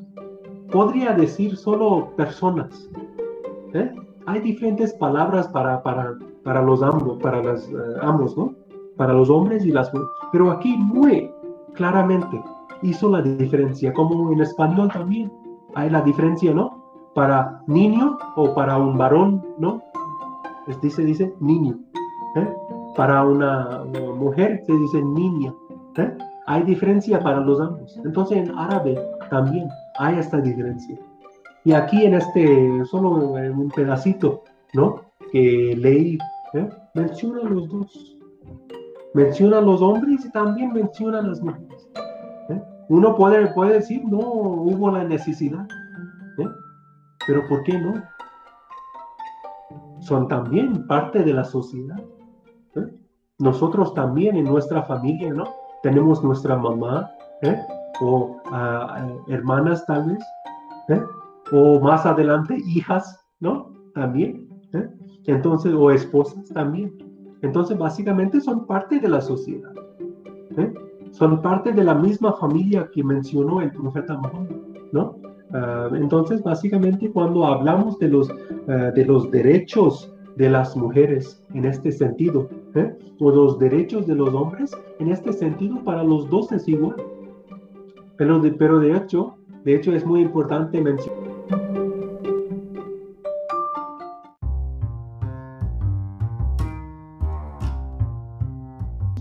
[0.70, 2.88] Podría decir solo personas.
[3.72, 3.90] ¿eh?
[4.26, 7.68] Hay diferentes palabras para, para, para los ambos, para las,
[8.02, 8.54] ambos, ¿no?
[8.96, 10.08] Para los hombres y las mujeres.
[10.32, 11.30] Pero aquí muy
[11.74, 12.42] claramente
[12.82, 15.30] hizo la diferencia, como en español también
[15.74, 16.82] hay la diferencia, ¿no?
[17.14, 19.82] Para niño o para un varón, ¿no?
[20.66, 21.78] Es- dice, dice niño.
[22.36, 22.48] ¿eh?
[22.96, 25.52] Para una, una mujer se dice niña.
[25.96, 26.16] ¿eh?
[26.46, 27.98] Hay diferencia para los ambos.
[28.04, 28.98] Entonces en árabe
[29.30, 30.96] también hay esta diferencia.
[31.64, 34.42] Y aquí en este, solo en un pedacito,
[34.74, 35.00] ¿no?
[35.32, 36.18] Que leí,
[36.54, 36.68] ¿eh?
[36.94, 38.15] menciona los dos.
[39.16, 41.88] Menciona a los hombres y también menciona a las mujeres.
[42.50, 42.62] ¿eh?
[42.90, 45.66] Uno puede, puede decir, no hubo la necesidad.
[46.36, 46.46] ¿eh?
[47.26, 47.94] Pero ¿por qué no?
[50.00, 51.98] Son también parte de la sociedad.
[52.74, 52.94] ¿eh?
[53.38, 55.44] Nosotros también en nuestra familia, ¿no?
[55.82, 57.10] Tenemos nuestra mamá,
[58.02, 61.02] o ah, hermanas tal vez,
[61.52, 63.72] o más adelante hijas, ¿no?
[63.94, 64.46] También,
[65.24, 67.15] entonces, o esposas también.
[67.46, 69.72] Entonces, básicamente son parte de la sociedad,
[70.58, 70.74] ¿eh?
[71.12, 74.56] son parte de la misma familia que mencionó el profeta Muhammad,
[74.92, 75.16] ¿no?
[75.52, 78.28] Ah, entonces, básicamente, cuando hablamos de los,
[78.68, 82.92] ah, de los derechos de las mujeres en este sentido, ¿eh?
[83.20, 86.96] o los derechos de los hombres, en este sentido, para los dos es igual.
[88.16, 91.25] Pero de, pero de hecho, de hecho es muy importante mencionar.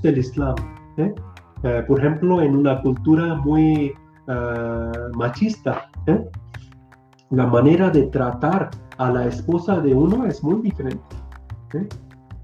[0.06, 0.56] Del Islam.
[0.98, 1.13] ¿eh?
[1.63, 3.94] Eh, por ejemplo, en una cultura muy
[4.28, 6.24] ah, machista, ¿eh?
[7.32, 11.15] la manera de tratar a la esposa de uno es muy diferente.
[11.74, 11.88] ¿eh?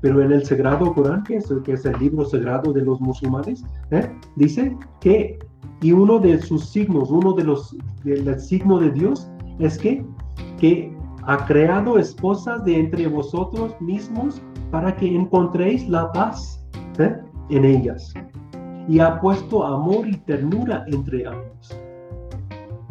[0.01, 3.63] Pero en el Sagrado Corán, que es, que es el libro sagrado de los musulmanes,
[3.91, 4.11] ¿eh?
[4.35, 5.37] dice que,
[5.81, 10.03] y uno de sus signos, uno de los, del signo de Dios, es que,
[10.57, 10.91] que
[11.23, 16.65] ha creado esposas de entre vosotros mismos para que encontréis la paz
[16.97, 17.15] ¿eh?
[17.51, 18.13] En ellas.
[18.87, 21.77] Y ha puesto amor y ternura entre ambos.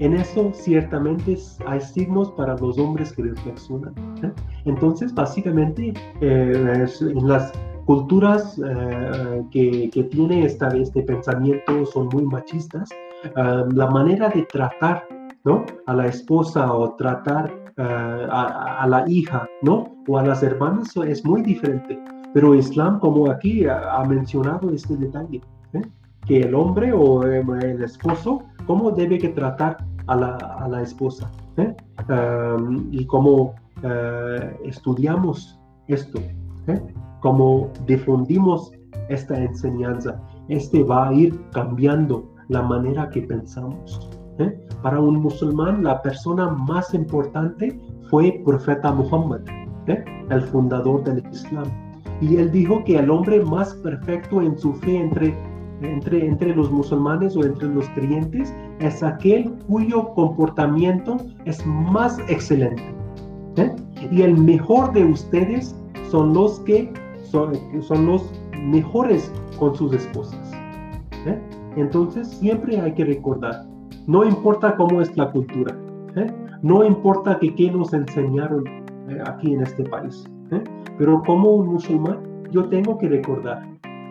[0.00, 3.94] En eso ciertamente hay signos para los hombres que reflexionan.
[4.22, 4.32] ¿eh?
[4.64, 5.92] Entonces, básicamente,
[6.22, 7.52] eh, en las
[7.84, 12.88] culturas eh, que, que, tiene esta, este pensamiento son muy machistas,
[13.34, 15.06] la manera de tratar
[15.44, 15.66] ¿no?
[15.86, 19.94] a la esposa o tratar a, a, la hija ¿no?
[20.08, 21.98] o a las hermanas es muy diferente.
[22.32, 25.40] Pero Islam, como aquí ha, mencionado este detalle,
[25.72, 25.82] ¿eh?
[26.26, 31.30] que el hombre o el esposo, cómo debe que tratar a la, a la esposa.
[31.56, 31.74] ¿eh?
[32.08, 36.18] Um, y cómo uh, estudiamos esto,
[36.66, 36.80] ¿eh?
[37.20, 38.72] cómo difundimos
[39.08, 40.20] esta enseñanza.
[40.48, 44.10] Este va a ir cambiando la manera que pensamos.
[44.38, 44.58] ¿eh?
[44.82, 49.40] Para un musulmán, la persona más importante fue profeta Muhammad,
[49.86, 51.89] el fundador del Islam.
[52.20, 55.34] Y él dijo que el hombre más perfecto en su fe entre
[55.82, 62.82] entre, entre los musulmanes o entre los creyentes es aquel cuyo comportamiento es más excelente.
[63.56, 63.74] ¿eh?
[64.10, 65.74] Y el mejor de ustedes
[66.10, 67.52] son los que son,
[67.82, 68.30] son los
[68.62, 70.52] mejores con sus esposas.
[71.26, 71.38] ¿eh?
[71.76, 73.64] Entonces siempre hay que recordar,
[74.06, 75.76] no importa cómo es la cultura,
[76.16, 76.26] ¿eh?
[76.62, 78.64] no importa que qué nos enseñaron
[79.26, 80.24] aquí en este país,
[80.98, 82.18] pero como un musulmán
[82.50, 83.66] yo tengo que recordar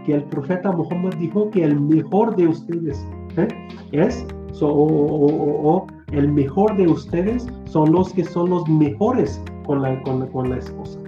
[0.06, 3.06] que el profeta Muhammad dijo que el mejor de ustedes
[3.38, 3.48] ¿eh?
[3.92, 9.42] es, so, o, o, o, el mejor de ustedes son los que son los mejores
[9.66, 11.00] con la, con, con la esposa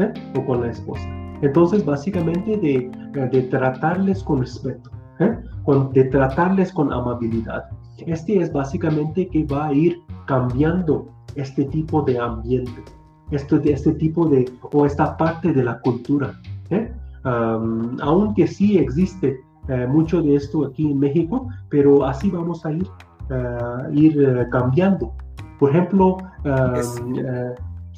[0.00, 0.12] ¿eh?
[0.36, 1.08] o con la esposa.
[1.42, 2.90] Entonces, básicamente de,
[3.28, 5.36] de tratarles con respeto, ¿eh?
[5.64, 7.64] con, de tratarles con amabilidad.
[8.06, 12.82] Este es básicamente que va a ir cambiando este tipo de ambiente,
[13.30, 16.38] este, este tipo de, o esta parte de la cultura.
[16.70, 16.92] ¿eh?
[17.24, 22.72] Um, aunque sí existe uh, mucho de esto aquí en México, pero así vamos a
[22.72, 22.86] ir,
[23.30, 25.12] uh, ir uh, cambiando.
[25.58, 27.02] Por ejemplo, Yes.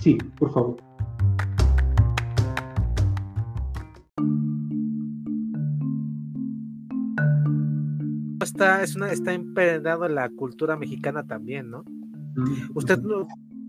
[0.00, 0.76] sí, por favor.
[8.42, 9.32] Está, es una, está
[10.08, 11.84] la cultura mexicana también, ¿no?
[12.74, 12.98] Usted,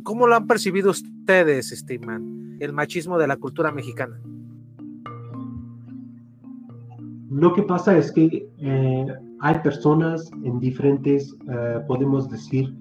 [0.03, 4.19] ¿cómo lo han percibido ustedes, Estiman, el machismo de la cultura mexicana?
[7.29, 9.07] Lo que pasa es que eh,
[9.39, 12.73] hay personas en diferentes, eh, podemos decir,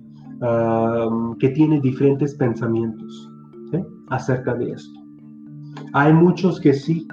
[1.39, 3.31] que tienen diferentes pensamientos
[4.09, 5.01] acerca de esto.
[5.93, 7.07] Hay muchos que sí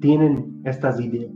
[0.00, 1.32] tienen estas ideas.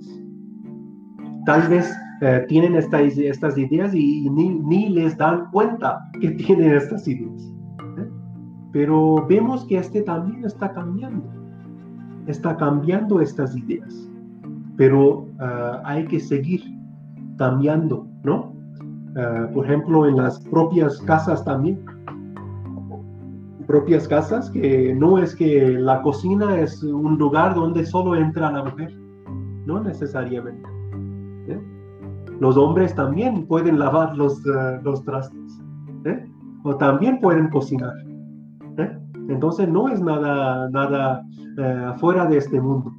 [1.47, 6.31] Tal vez eh, tienen esta, estas ideas y, y ni, ni, les dan cuenta que
[6.31, 7.53] tienen estas ideas.
[8.73, 11.29] Pero vemos que este también está cambiando.
[12.27, 14.09] Está cambiando estas ideas
[14.77, 16.63] pero uh, hay que seguir
[17.37, 18.53] cambiando, ¿no?
[19.15, 21.85] Uh, por ejemplo, en las propias casas también.
[23.67, 28.65] Propias casas que no es que la cocina es un lugar donde solo entra la
[28.65, 28.93] mujer,
[29.67, 30.69] no necesariamente.
[31.49, 31.61] ¿eh?
[32.41, 35.63] Los hombres también pueden lavar los, uh, los trastes,
[36.07, 36.27] ¿eh?
[36.65, 37.95] o también pueden cocinar.
[38.79, 38.99] ¿Eh?
[39.29, 41.25] Entonces no es nada, nada
[41.99, 42.93] fuera de este mundo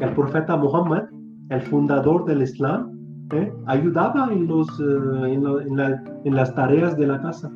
[0.00, 1.04] el profeta Muhammad,
[1.50, 2.90] el fundador del Islam,
[3.32, 3.52] ¿eh?
[3.66, 7.50] ayudaba en, los, uh, en, lo, en, la, en, las tareas de la casa,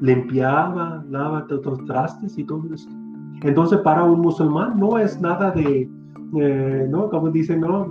[0.00, 2.88] limpiaba, lavaba los trastes y todo eso.
[3.42, 5.88] Entonces, para un musulmán no es nada de,
[6.40, 7.10] eh, ¿no?
[7.10, 7.86] Como dicen, ¿no?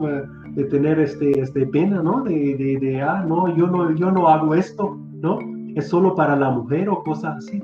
[0.55, 2.23] De tener este, este pena, ¿no?
[2.23, 5.37] De, de, de, ah, no, yo no, yo no hago esto, ¿no?
[5.75, 7.61] Es solo para la mujer o cosas así.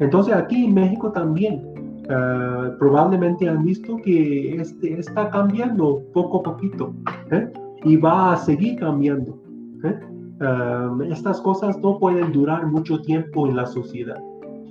[0.00, 1.74] Entonces, aquí en México también,
[2.04, 6.92] Uh, probablemente han visto que este está cambiando poco a poquito
[7.30, 7.50] ¿eh?
[7.82, 9.38] y va a seguir cambiando.
[9.84, 9.98] ¿eh?
[10.38, 14.22] Uh, estas cosas no pueden durar mucho tiempo en la sociedad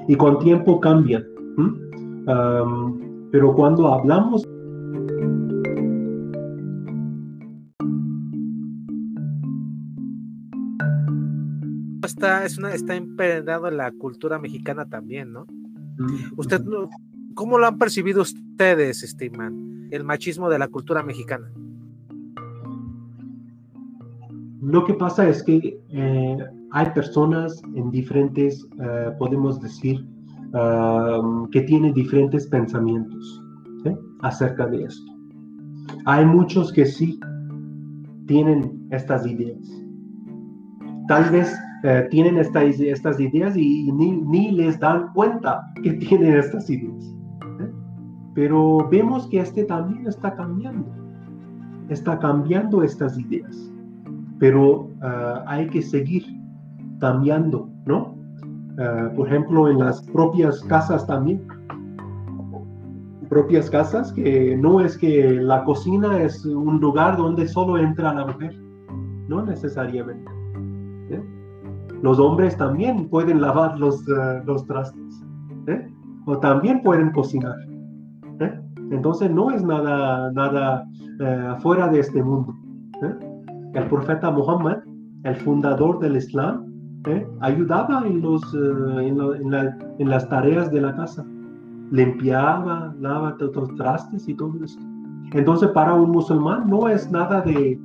[0.07, 1.23] y con tiempo cambian.
[1.57, 4.47] Um, pero cuando hablamos
[12.23, 13.17] Está, es una, está en
[13.75, 15.45] la cultura mexicana también, ¿no?
[16.37, 16.89] Usted no,
[17.33, 21.51] ¿Cómo lo han percibido ustedes, Estiman, el machismo de la cultura mexicana?
[24.61, 26.37] lo que pasa es que eh,
[26.71, 30.07] hay personas en diferentes, eh, podemos decir,
[31.51, 33.43] que tienen diferentes pensamientos
[33.83, 33.91] ¿sí?
[34.21, 35.11] acerca de esto.
[36.05, 37.19] Hay muchos que sí
[38.27, 39.59] tienen estas ideas.
[41.09, 41.53] Tal vez
[41.83, 47.13] eh, tienen esta- estas ideas y, ni, ni les dan cuenta que tienen estas ideas.
[47.59, 47.69] ¿eh?
[48.33, 50.87] Pero vemos que este también está cambiando.
[51.89, 53.71] Está cambiando estas ideas.
[54.39, 56.23] Pero ah, hay que seguir
[56.99, 58.15] cambiando, ¿no?
[58.79, 61.41] Ah, por ejemplo, en las propias casas también.
[63.29, 68.27] Propias casas que no es que la cocina es un lugar donde solo entra la
[68.27, 68.55] mujer,
[69.27, 70.31] no necesariamente.
[72.03, 75.23] Los hombres también pueden lavar los, ah, los trastes,
[75.67, 75.87] ¿eh?
[76.25, 77.55] o también pueden cocinar.
[78.41, 78.59] ¿eh?
[78.91, 80.85] Entonces no es nada, nada
[81.59, 82.53] fuera de este mundo.
[83.73, 84.79] El profeta Muhammad,
[85.23, 86.65] el fundador del Islam,
[87.39, 91.25] ayudaba en, los, en, las tareas de la casa.
[91.91, 94.83] Limpiaba, lavaba los trastes y todo esto.
[95.31, 97.79] Entonces, para un musulmán no es nada de,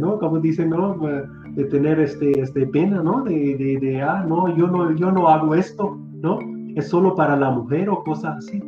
[0.00, 0.18] ¿no?
[0.18, 0.96] Como dicen, ¿no?
[1.54, 3.22] De tener este, este pena, ¿no?
[3.22, 6.38] De, de, de, ah, no, yo no, yo no hago esto, ¿no?
[6.74, 8.62] Es solo para la mujer o cosas así.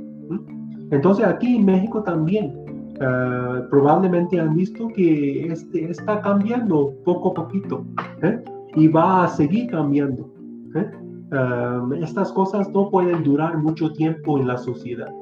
[0.91, 2.65] Entonces, aquí en México también,
[3.01, 7.85] eh, probablemente han visto que este está cambiando poco a poquito
[8.23, 8.41] ¿eh?
[8.77, 10.31] y va a seguir cambiando.
[10.77, 10.91] ¿eh?
[11.33, 15.13] Um, estas cosas no pueden durar mucho tiempo en la sociedad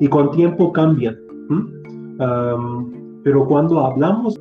[0.00, 1.16] y con tiempo cambian.
[1.48, 2.92] Um,
[3.22, 4.38] pero cuando hablamos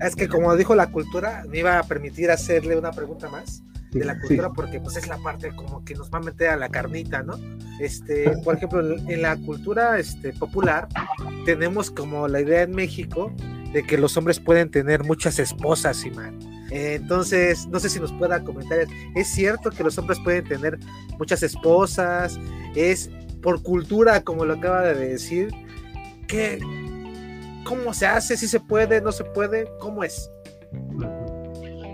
[0.00, 4.04] Es que como dijo la cultura, me iba a permitir hacerle una pregunta más de
[4.04, 6.56] la Sí, cultura porque pues es la parte como que nos va a meter a
[6.56, 7.38] la carnita, ¿no?
[7.80, 10.88] Este, por ejemplo, en en la cultura este, popular
[11.44, 13.32] tenemos como la idea en México
[13.72, 16.38] de que los hombres pueden tener muchas esposas, Iman.
[16.70, 18.78] Eh, Entonces, no sé si nos pueda comentar,
[19.14, 20.78] ¿es cierto que los hombres pueden tener
[21.18, 22.38] muchas esposas?
[22.74, 23.10] ¿Es
[23.42, 25.50] por cultura, como lo acaba de decir?
[26.28, 26.60] ¿Qué,
[27.64, 28.36] ¿Cómo se hace?
[28.36, 29.00] ¿Si se puede?
[29.00, 29.68] ¿No se puede?
[29.78, 30.30] ¿Cómo es?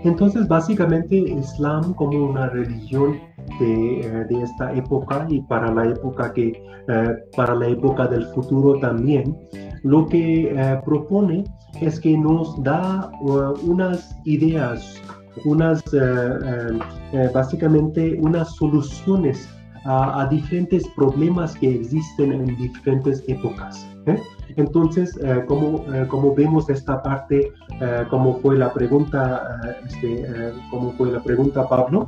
[0.03, 3.19] Entonces, básicamente, Islam como una religión
[3.59, 6.53] de, eh, de esta época y para la época que
[6.89, 9.37] eh, para la época del futuro también,
[9.83, 11.43] lo que eh, propone
[11.81, 14.95] es que nos da uh, unas ideas,
[15.43, 19.49] unas eh, básicamente unas soluciones
[19.83, 23.85] a diferentes problemas que existen en diferentes épocas.
[24.07, 24.21] ¿Eh?
[24.55, 30.91] Entonces, eh, como, eh, vemos esta parte eh, como fue la pregunta, eh, este, como
[30.93, 32.07] fue la pregunta Pablo,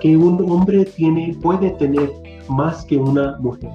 [0.00, 2.10] que un hombre tiene, puede tener
[2.48, 3.70] más que una mujer.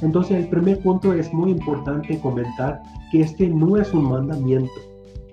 [0.00, 4.72] Entonces el primer punto es muy importante comentar que este no es un mandamiento.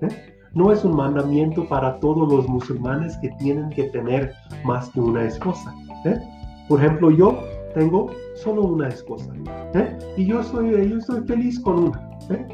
[0.02, 0.10] ¿eh?
[0.54, 4.34] No es un mandamiento para todos los musulmanes que tienen que tener
[4.66, 5.74] más que una esposa.
[6.06, 6.20] ¿eh?
[6.68, 7.40] Por ejemplo, yo
[7.74, 9.32] tengo solo una esposa
[9.74, 9.98] ¿eh?
[10.18, 12.10] y yo soy, yo soy feliz con una.
[12.30, 12.46] ¿eh?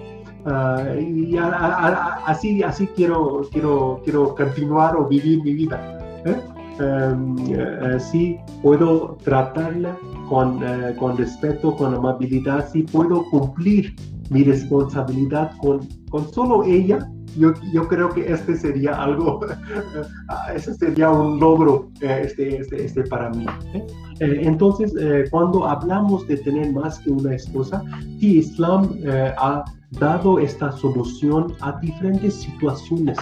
[0.46, 6.00] Ah, y a- a- a- así, así quiero, quiero, quiero continuar o vivir mi vida.
[6.26, 6.40] ¿eh?
[6.80, 9.98] Em, eh, sí puedo tratarla
[10.30, 13.96] con, eh, con respeto, con amabilidad, sí puedo cumplir
[14.30, 17.00] mi responsabilidad con, con solo ella.
[17.38, 19.40] Yo, yo creo que este sería algo,
[20.30, 23.46] ah, ese sería un logro eh, este, este, este para mí.
[23.74, 23.86] ¿eh?
[24.20, 27.84] Eh, entonces, eh, cuando hablamos de tener más que una esposa,
[28.20, 28.96] sí, Islam
[29.38, 33.18] ha dado esta solución a diferentes situaciones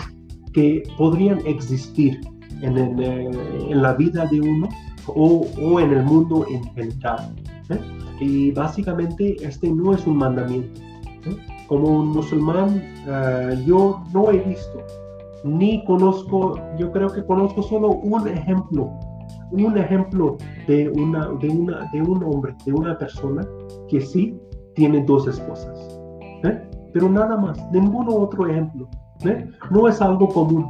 [0.53, 2.19] que podrían existir
[2.61, 2.99] en, el,
[3.69, 4.69] en la vida de uno
[5.07, 7.35] o, o en el mundo en general.
[7.69, 7.79] ¿eh?
[8.19, 10.81] Y básicamente este no es un mandamiento.
[11.25, 11.54] ¿eh?
[11.67, 14.83] Como un musulmán, eh, yo no he visto
[15.45, 18.91] ni conozco, yo creo que conozco solo un ejemplo,
[19.51, 20.37] un ejemplo
[20.67, 23.47] de, una, de, una, de un hombre, de una persona
[23.87, 24.35] que sí
[24.73, 25.99] tiene dos esposas.
[26.43, 26.67] ¿eh?
[26.93, 28.89] Pero nada más, ningún otro ejemplo.
[29.23, 29.47] ¿eh?
[29.69, 30.65] No es algo común.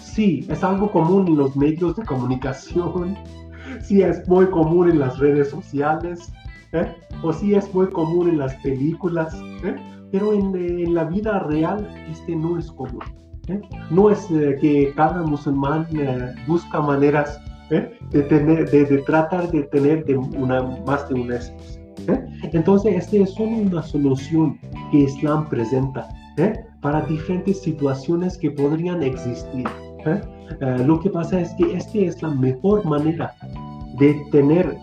[0.00, 3.16] Sí, es algo común en los medios de comunicación,
[3.82, 6.32] sí es muy común en las redes sociales,
[6.72, 6.90] ¿eh?
[7.22, 9.76] o sí es muy común en las películas, ¿eh?
[10.12, 13.02] Pero en, en la vida real este no es común.
[13.48, 13.60] ¿eh?
[13.90, 17.40] No es eh, que cada musulmán eh, busca maneras
[17.70, 17.90] ¿eh?
[18.10, 21.80] de, tener, de, de tratar de tener de una, más de una esposa.
[22.08, 22.24] ¿eh?
[22.52, 24.58] Entonces, este es solo una solución
[24.90, 26.08] que Islam presenta
[26.80, 29.68] para diferentes situaciones que podrían existir.
[30.86, 33.34] lo que pasa es que esta es la mejor manera
[33.98, 34.74] de tener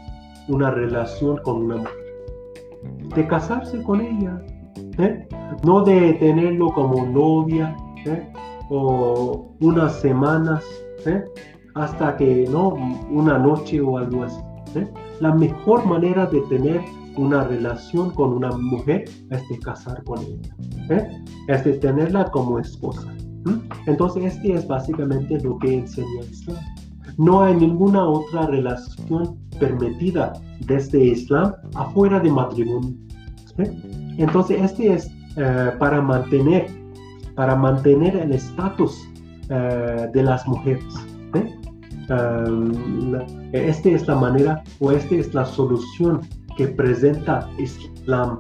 [0.47, 1.93] una relación con una mujer,
[3.15, 4.39] de casarse con ella,
[4.97, 5.27] ¿eh?
[5.63, 7.75] no de tenerlo como novia
[8.05, 8.31] ¿eh?
[8.69, 10.63] o unas semanas
[11.05, 11.23] ¿eh?
[11.75, 12.69] hasta que no
[13.11, 14.41] una noche o algo así.
[15.19, 16.81] La mejor manera de tener
[17.15, 21.09] una relación con una mujer es de casar con ella,
[21.47, 23.11] es de tenerla como esposa.
[23.87, 26.57] Entonces, este es básicamente lo que enseña Islam.
[27.17, 30.33] No hay ninguna otra relación permitida
[30.67, 32.93] desde Islam afuera de matrimonio.
[34.17, 36.67] Entonces, este es eh, para mantener,
[37.35, 39.07] para mantener el estatus
[39.49, 40.83] eh, de las mujeres.
[41.35, 41.55] ¿eh?
[42.09, 43.15] Um,
[43.51, 46.21] esta es la manera o esta es la solución
[46.55, 48.39] que presenta Islam.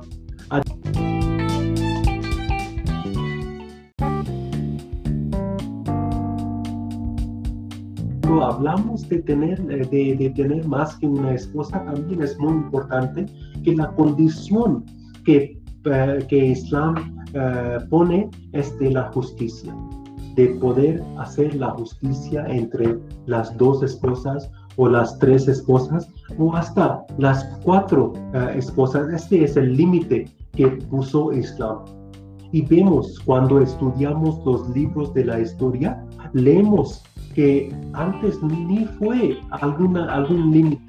[8.21, 12.53] Cuando hablamos de tener, eh, de, de tener más que una esposa, también es muy
[12.53, 13.25] importante
[13.63, 14.85] que la condición
[15.25, 15.59] que,
[16.27, 16.95] que Islam
[17.33, 19.75] eh, pone es de la justicia,
[20.35, 26.07] de poder hacer la justicia entre las dos esposas o las tres esposas
[26.37, 29.09] o hasta las cuatro eh, esposas.
[29.13, 31.79] Este es el límite que puso Islam.
[32.51, 36.01] Y vemos cuando estudiamos los libros de la historia,
[36.33, 37.03] leemos
[37.35, 40.81] que antes ni fue alguna, algún límite,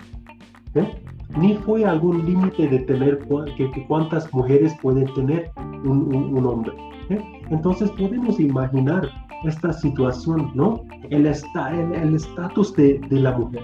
[0.74, 1.07] ¿eh?
[1.36, 3.18] Ni fue algún límite de tener
[3.56, 5.50] que, cuántas mujeres puede tener
[5.84, 6.72] un, hombre.
[7.10, 7.20] ¿eh?
[7.50, 9.08] Entonces podemos imaginar
[9.44, 10.82] esta situación, ¿no?
[11.10, 13.62] El esta- el el estatus de, de la mujer.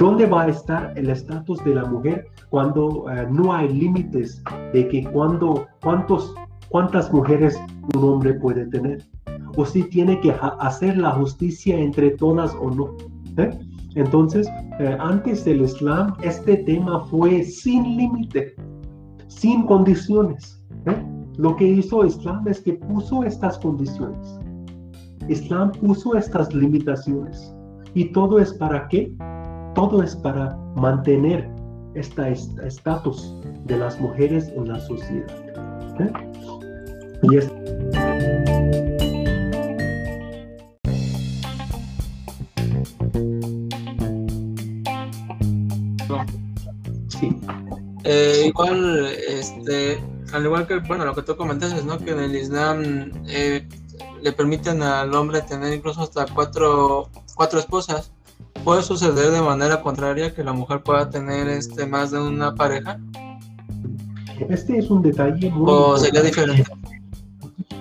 [0.00, 4.42] ¿Dónde va a estar el estatus de la mujer cuando eh, no hay límites
[4.72, 6.34] de que cuando, cuántos,
[6.68, 7.60] cuántas mujeres
[7.94, 9.02] un hombre puede tener?
[9.56, 12.90] O si tiene que ha- hacer la justicia entre todas o no.
[13.36, 13.50] ¿eh?
[13.94, 14.48] Entonces,
[14.80, 18.54] eh, antes del Islam, este tema fue sin límite,
[19.28, 20.64] sin condiciones.
[20.86, 20.96] ¿eh?
[21.36, 24.38] Lo que hizo Islam es que puso estas condiciones.
[25.28, 27.54] Islam puso estas limitaciones.
[27.94, 29.12] ¿Y todo es para qué?
[29.74, 31.48] Todo es para mantener
[31.94, 33.36] este estatus
[33.66, 35.26] de las mujeres en la sociedad.
[36.00, 36.12] ¿eh?
[37.22, 37.52] Y es-
[48.14, 49.98] Eh, igual, este,
[50.32, 51.98] al igual que, bueno, lo que tú comentaste, ¿no?
[51.98, 53.66] Que en el Islam eh,
[54.22, 58.12] le permiten al hombre tener incluso hasta cuatro, cuatro esposas.
[58.62, 63.00] ¿Puede suceder de manera contraria que la mujer pueda tener este más de una pareja?
[64.48, 66.64] este es un detalle muy ¿O sería diferente?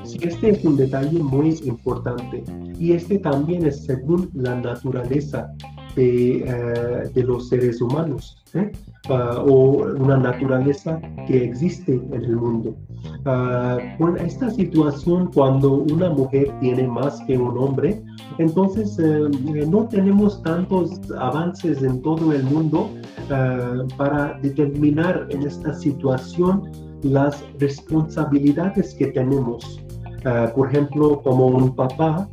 [0.04, 2.44] Sí, este es un detalle muy importante
[2.78, 5.52] y este también es según la naturaleza
[5.96, 8.72] de, eh, de los seres humanos ¿eh?
[9.10, 12.76] Ah, o una naturaleza que existe en el mundo.
[13.98, 18.02] Con esta situación, cuando una mujer tiene más que un hombre,
[18.38, 19.30] entonces eh,
[19.68, 22.90] no tenemos tantos avances en todo el mundo
[23.30, 26.72] ah, para determinar en esta situación
[27.02, 29.82] las responsabilidades que tenemos.
[30.56, 32.30] Por ejemplo, como un papá,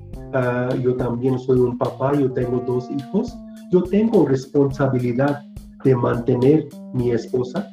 [0.80, 3.36] yo también soy un papá, yo tengo dos hijos,
[3.71, 5.43] yo tengo responsabilidad
[5.85, 7.68] de mantener mi esposa,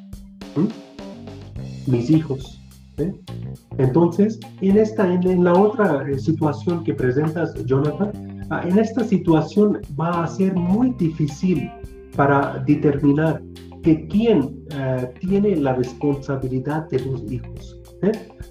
[1.86, 2.60] mis hijos.
[2.98, 3.12] ¿eh?
[3.78, 8.12] Entonces, en, esta, en, en la otra eh, situación que presentas, Jonathan,
[8.50, 11.70] ah, en esta situación va a ser muy difícil
[12.16, 13.42] para determinar
[13.82, 17.74] que quién eh, tiene la responsabilidad de los hijos.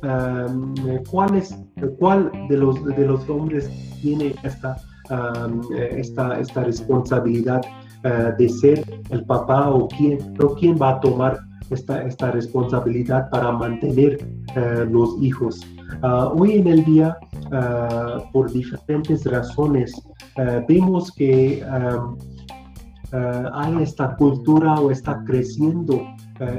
[0.04, 0.76] Um,
[1.10, 1.56] ¿cuál, es,
[2.00, 3.70] ¿Cuál de los, de los hombres
[4.02, 4.76] tiene esta,
[5.10, 7.62] um, esta, esta responsabilidad
[8.04, 11.40] uh, de ser el papá o quién, o quién va a tomar
[11.70, 14.18] esta, esta responsabilidad para mantener
[14.56, 15.62] uh, los hijos?
[16.04, 17.18] Uh, hoy en el día,
[18.34, 19.94] por diferentes razones,
[20.68, 22.18] vemos que um,
[23.54, 26.06] hay esta cultura o está creciendo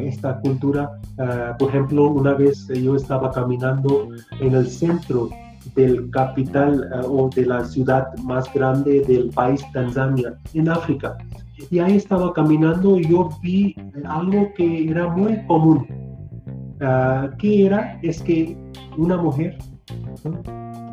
[0.00, 0.90] esta cultura.
[1.18, 4.08] Uh, por ejemplo, una vez yo estaba caminando
[4.40, 5.28] en el centro
[5.74, 11.16] del capital uh, o de la ciudad más grande del país, Tanzania, en África.
[11.70, 15.86] Y ahí estaba caminando y yo vi algo que era muy común.
[17.38, 17.98] ¿Qué era?
[18.02, 18.56] Es que
[18.96, 19.58] una mujer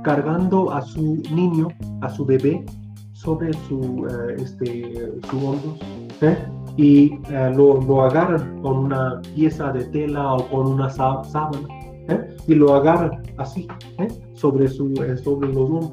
[0.03, 1.67] cargando a su niño,
[2.01, 2.65] a su bebé,
[3.13, 4.07] sobre su,
[4.37, 5.75] este, su hombro,
[6.21, 6.37] ¿eh?
[6.77, 11.59] y eh, lo, lo, agarran con una pieza de tela o con una sábana
[12.07, 12.35] ¿eh?
[12.47, 13.67] y lo agarran así
[13.99, 14.07] ¿eh?
[14.33, 14.93] sobre, su,
[15.23, 15.91] sobre los hombros.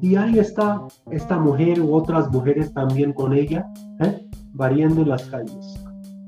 [0.00, 3.64] Y ahí está esta mujer u otras mujeres también con ella,
[4.54, 5.80] variando las calles.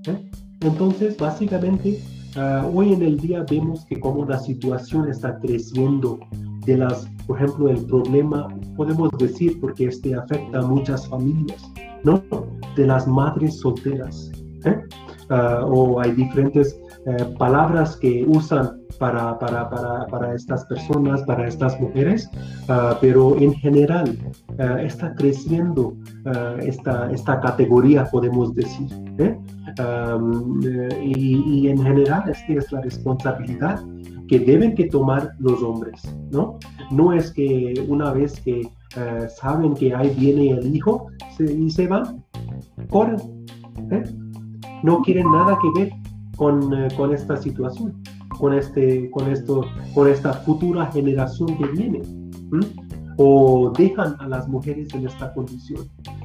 [0.07, 0.31] ¿eh?
[0.61, 2.01] Entonces, básicamente,
[2.37, 6.21] ah, hoy en el día vemos que como la situación está creciendo
[6.67, 11.71] de las, por ejemplo, el problema, podemos decir, porque este afecta a muchas familias,
[12.05, 12.23] ¿no?
[12.77, 14.31] De las madres solteras.
[14.65, 14.81] ¿eh?
[15.31, 21.47] Ah, o hay diferentes eh, palabras que usan para, para, para, para, estas personas, para
[21.47, 22.31] estas mujeres,
[22.69, 24.17] ah, pero en general
[24.59, 25.95] ah, está creciendo
[26.61, 28.89] esta, esta categoría, podemos decir.
[29.19, 29.39] ¿eh?
[31.03, 33.81] y, y, en general esta es la responsabilidad
[34.29, 36.59] que deben que tomar los hombres, ¿no?
[36.91, 41.71] No es que una vez que uh, saben que ahí viene el hijo se, y
[41.71, 42.23] se van,
[42.89, 43.21] corren,
[43.91, 44.05] ¿eh?
[44.83, 45.93] no quieren nada que ver
[46.37, 47.95] con, uh, con esta situación,
[48.39, 49.65] con, este, con, esto,
[49.95, 52.03] con esta futura generación que viene,
[53.17, 55.83] o dejan a las mujeres en esta condición.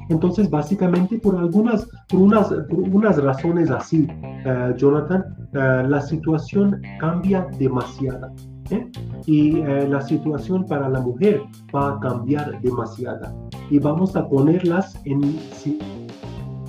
[0.08, 4.08] Entonces, básicamente, por algunas, por unas, por unas razones así,
[4.44, 8.32] uh, Jonathan, uh, la situación cambia demasiado.
[8.70, 8.90] ¿eh?
[9.26, 11.42] Y la situación para la mujer
[11.74, 13.48] va a cambiar demasiado.
[13.68, 15.38] Y vamos a ponerlas en,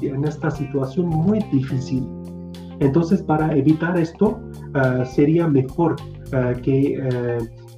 [0.01, 2.07] en esta situación muy difícil.
[2.81, 4.41] Entonces, para evitar esto,
[5.05, 5.95] sería mejor
[6.61, 6.99] que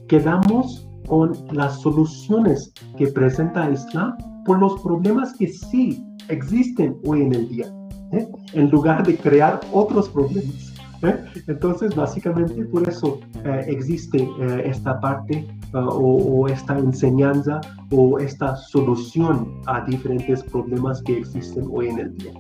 [0.08, 7.34] quedamos con las soluciones que presenta Islam por los problemas que sí existen hoy en
[7.34, 7.74] el día,
[8.12, 8.28] ¿eh?
[8.54, 10.74] en lugar de crear otros problemas.
[11.02, 11.16] ¿eh?
[11.48, 17.60] Entonces, básicamente por eso eh, existe eh, esta parte o, o, esta enseñanza
[17.92, 22.34] o esta solución a diferentes problemas que existen hoy en el día.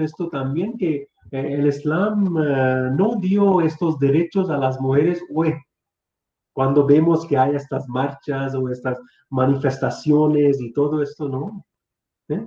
[0.00, 5.54] Esto también que el Islam uh, no dio estos derechos a las mujeres hoy
[6.52, 11.64] cuando vemos que hay estas marchas o estas manifestaciones y todo esto, ¿no?
[12.28, 12.46] ¿Eh?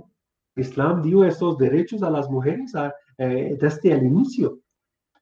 [0.55, 4.59] Islam dio estos derechos a las mujeres a, eh, desde el inicio.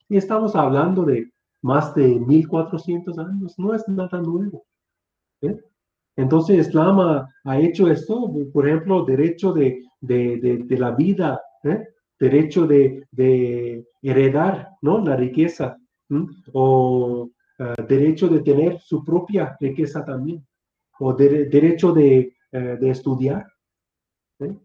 [0.10, 4.66] Y estamos hablando de más de 1400 años, no es nada nuevo.
[5.42, 5.58] ¿eh?
[6.16, 11.42] Entonces Islam ha, ha, hecho esto, por ejemplo, derecho de, de, de, de la vida,
[11.64, 11.88] ¿eh?
[12.26, 15.04] Derecho de, heredar ¿no?
[15.04, 15.78] la riqueza,
[16.54, 20.44] o Uh, derecho de tener su propia riqueza también,
[21.00, 23.46] o de, derecho de, uh, de estudiar,
[24.40, 24.58] ¿eh?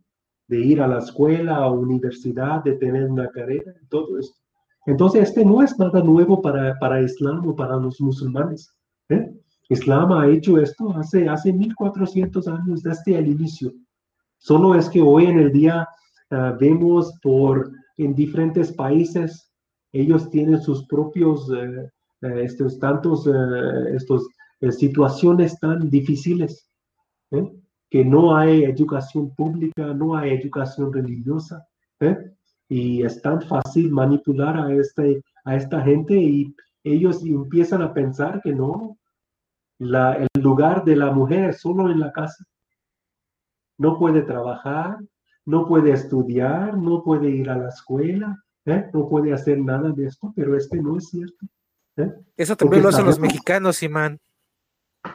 [0.46, 4.40] de ir a la escuela o universidad, de tener una carrera, todo esto.
[4.86, 8.74] Entonces, este no es nada nuevo para, para Islam o para los musulmanes.
[9.10, 9.30] ¿eh?
[9.68, 13.74] Islam ha hecho esto hace, hace 1400 años desde el inicio.
[14.38, 15.86] Solo es que hoy en el día
[16.30, 19.52] uh, vemos por en diferentes países,
[19.92, 21.50] ellos tienen sus propios
[22.20, 24.28] eh, estos tantos, eh, estos
[24.60, 26.68] eh, situaciones tan difíciles,
[27.90, 31.66] que no hay educación pública, no hay educación religiosa,
[32.68, 36.54] y es tan fácil manipular a, este, a esta gente y
[36.84, 38.98] ellos empiezan a pensar que no,
[39.78, 42.44] la, el lugar de la mujer es solo en la casa.
[43.78, 44.98] No puede trabajar,
[45.48, 48.84] no puede estudiar, no puede ir a la escuela, ¿eh?
[48.92, 51.46] no puede hacer nada de esto, pero este no es cierto.
[51.96, 52.12] ¿Eh?
[52.36, 54.20] Eso también lo hacen los mexicanos, Imán.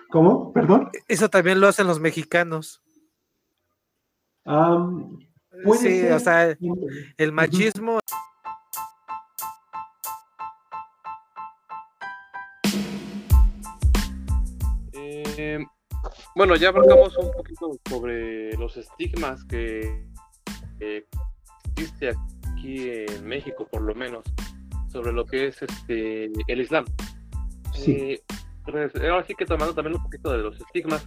[0.09, 0.51] ¿Cómo?
[0.51, 0.89] ¿Perdón?
[1.07, 2.81] Eso también lo hacen los mexicanos.
[4.43, 5.19] Um,
[5.73, 6.13] sí, ser...
[6.13, 6.57] o sea,
[7.17, 7.99] el machismo.
[14.93, 15.59] Eh,
[16.35, 20.11] bueno, ya abarcamos un poquito sobre los estigmas que
[20.79, 21.05] eh,
[21.71, 24.23] existe aquí en México, por lo menos
[24.91, 26.85] sobre lo que es este el Islam.
[27.73, 27.91] Sí.
[27.91, 28.23] Eh,
[28.67, 31.05] ahora sí que tomando también un poquito de los estigmas.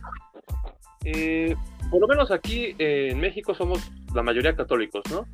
[1.05, 1.55] Eh,
[1.91, 5.27] por lo menos aquí eh, en México somos la mayoría católicos, ¿no?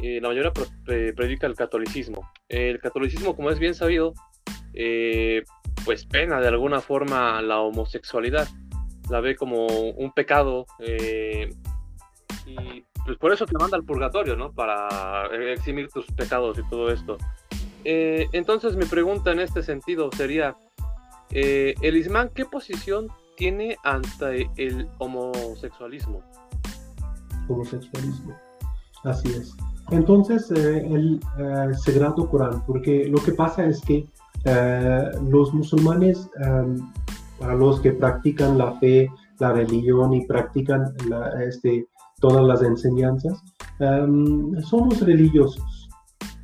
[0.00, 2.30] Eh, la mayoría pre predica el catolicismo.
[2.48, 4.14] El catolicismo, como es bien sabido,
[4.74, 5.42] eh,
[5.84, 8.48] pues pena de alguna forma la homosexualidad.
[9.10, 10.66] La ve como un pecado
[12.46, 14.52] y pues por eso te manda al purgatorio, ¿no?
[14.52, 17.16] Para eximir tus pecados y todo esto.
[17.84, 20.56] Eh, entonces mi pregunta en este sentido sería,
[21.30, 26.20] eh, ¿el Islam qué posición tiene ante el homosexualismo?
[27.48, 28.36] Homosexualismo,
[29.04, 29.56] así es.
[29.92, 31.20] Entonces, eh, el
[31.76, 34.04] Sagrado Corán, porque lo que pasa es que
[35.30, 36.28] los musulmanes,
[37.38, 41.86] para los que practican la fe, la religión y practican la, este,
[42.20, 43.42] todas las enseñanzas,
[44.62, 45.88] somos religiosos.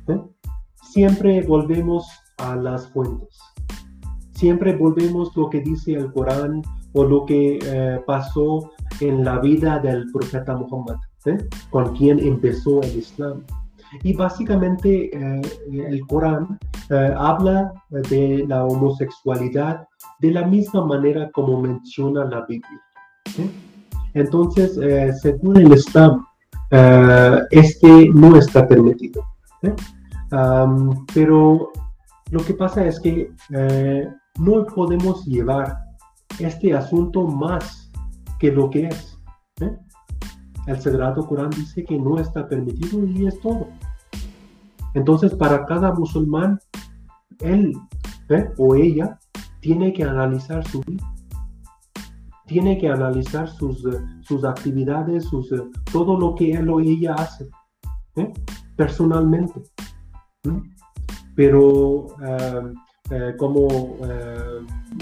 [0.07, 0.19] ¿eh?
[0.91, 2.05] siempre volvemos
[2.37, 3.37] a las fuentes.
[4.33, 6.61] Siempre volvemos lo que dice el Corán
[6.93, 10.97] o lo que eh, pasó en la vida del profeta Muhammad.
[11.25, 11.37] ¿eh?
[11.69, 13.43] con quien empezó el Islam.
[14.01, 16.59] Y básicamente eh, el Corán
[16.89, 19.87] eh, habla de la homosexualidad
[20.19, 22.81] de la misma manera como menciona la Biblia.
[24.13, 26.25] Entonces, eh, según el Islam,
[26.71, 29.23] eh, este no está permitido.
[30.31, 31.71] Am, pero
[32.31, 34.09] lo que pasa es que eh,
[34.39, 35.77] no podemos llevar
[36.39, 37.91] este asunto más
[38.39, 39.19] que lo que es.
[39.61, 39.77] ¿eh?
[40.65, 43.67] El Sagrado Corán dice que no está permitido y es todo.
[44.93, 46.59] Entonces, para cada musulmán,
[47.39, 47.73] él
[48.29, 48.49] ¿eh?
[48.57, 49.19] o ella
[49.59, 51.03] tiene que analizar su vida,
[52.45, 57.13] tiene que analizar sus, eh, sus actividades, sus, eh, todo lo que él o ella
[57.15, 57.49] hace
[58.17, 58.31] ¿eh?
[58.75, 59.61] personalmente.
[61.35, 62.07] Pero
[63.37, 63.67] como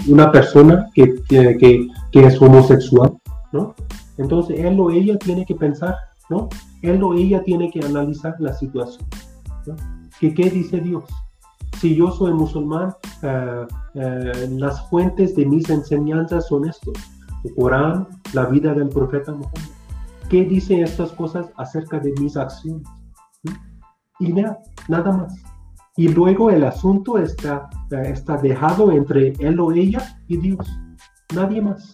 [0.08, 3.12] una persona que, que, que- que es homosexual,
[3.52, 3.74] ¿no?
[4.18, 5.94] Entonces él o ella tiene que pensar,
[6.30, 6.48] ¿no?
[6.82, 9.06] Él o ella tiene que analizar la situación.
[9.66, 9.76] ¿no?
[10.20, 11.04] ¿Qué, dice Dios?
[11.78, 12.94] Si yo soy musulmán,
[13.94, 16.94] las fuentes de mis enseñanzas son estos.
[17.50, 19.70] Corán, la vida del profeta Muhammad.
[20.28, 22.86] ¿Qué dicen estas cosas acerca de mis acciones?
[23.42, 24.24] ¿Mm?
[24.24, 25.42] Y nada, más.
[25.96, 30.66] Y luego el asunto está, está dejado entre él o ella y Dios.
[31.34, 31.92] Nadie más.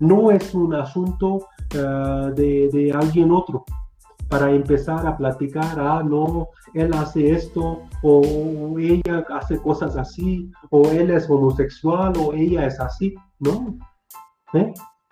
[0.00, 3.64] No es un asunto eh, de, de alguien otro
[4.32, 10.88] para empezar a platicar, ah, no, él hace esto, o ella hace cosas así, o
[10.88, 13.76] él es homosexual, o ella es así, ¿no?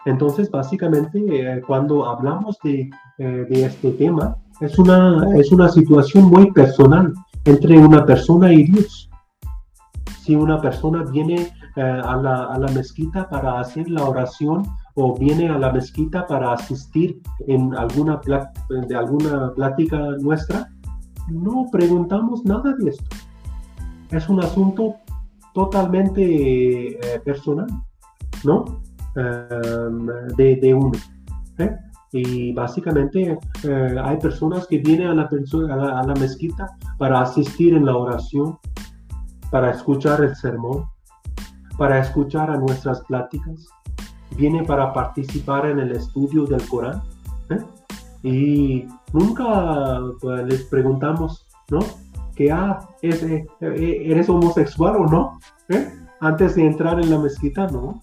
[0.07, 6.25] Entonces, básicamente, eh, cuando hablamos de, eh, de este tema, es una, es una situación
[6.25, 7.13] muy personal
[7.45, 9.11] entre una persona y Dios.
[10.23, 14.63] Si una persona viene eh, a, la, a la mezquita para hacer la oración
[14.95, 18.21] o viene a la mezquita para asistir en alguna,
[18.89, 20.69] de alguna plática nuestra,
[21.29, 23.05] no preguntamos nada de esto.
[24.11, 24.97] Es un asunto
[25.55, 27.69] totalmente personal,
[28.45, 28.81] ¿no?
[29.17, 30.93] Em, de, de uno.
[31.59, 31.77] ¿eh?
[32.13, 37.87] Y básicamente eh, hay personas que vienen a la, a, la, mezquita para asistir en
[37.87, 38.57] la oración,
[39.51, 40.85] para escuchar el sermón,
[41.77, 43.67] para escuchar a nuestras pláticas,
[44.37, 47.03] viene para participar en el estudio del Corán.
[47.51, 47.59] ¿eh?
[48.23, 51.81] Y nunca pues, les preguntamos, ¿no?
[52.37, 53.25] Que, ah, es,
[53.61, 55.39] ¿eres homosexual o no?
[56.21, 58.01] Antes de entrar en la mezquita, no.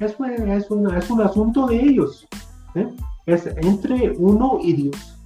[0.00, 2.26] Es, es, una- es un asunto de ellos.
[2.74, 2.88] ¿eh?
[3.26, 5.18] Es entre uno y Dios,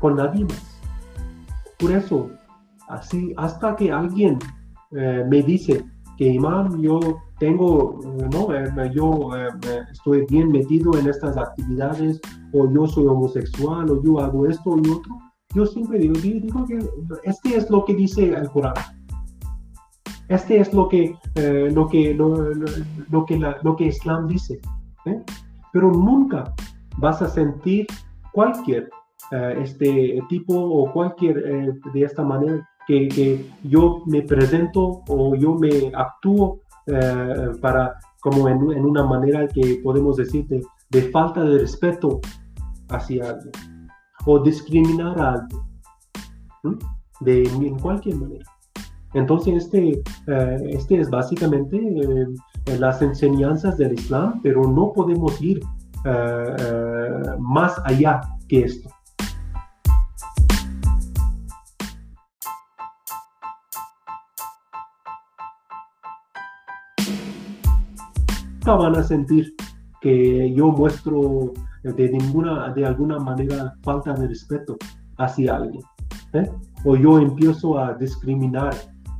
[0.00, 0.80] con nadie más.
[1.78, 2.30] Por eso,
[2.88, 4.38] así, hasta que alguien
[4.92, 5.84] eh, me dice
[6.16, 7.00] que imán, yo
[7.38, 9.48] tengo, eh, no, Eh, yo eh,
[9.92, 12.20] estoy bien metido en estas actividades,
[12.52, 15.12] o yo soy homosexual, o yo hago esto lo otro,
[15.54, 16.78] yo siempre digo, digo que
[17.24, 18.74] este es lo que dice el Corán.
[20.28, 22.66] Este es lo que, eh, lo que, lo, lo-
[23.10, 24.60] lo que, la- lo que Islam dice.
[25.06, 25.22] ¿eh?
[25.72, 26.54] Pero nunca
[26.98, 27.86] vas a sentir
[28.32, 28.88] cualquier
[29.32, 31.34] eh, este tipo o cualquier
[31.92, 36.60] de esta manera que, que yo me presento o yo me actúo
[37.62, 40.46] para como en, en una manera que podemos decir
[40.90, 42.20] de, falta de respeto
[42.90, 43.52] hacia alguien
[44.26, 46.78] o discriminar a alguien
[47.20, 48.44] de en cualquier manera.
[49.14, 52.26] Entonces este, eh, este es básicamente eh,
[52.66, 55.60] eh, las enseñanzas del Islam, pero no podemos ir
[57.38, 58.90] más allá que esto.
[68.66, 69.54] Van a sentir
[70.02, 71.52] que yo muestro
[71.82, 74.76] de ninguna, de alguna manera falta de respeto
[75.16, 75.82] hacia alguien.
[76.34, 76.50] ¿eh?
[76.84, 78.74] O yo empiezo a discriminar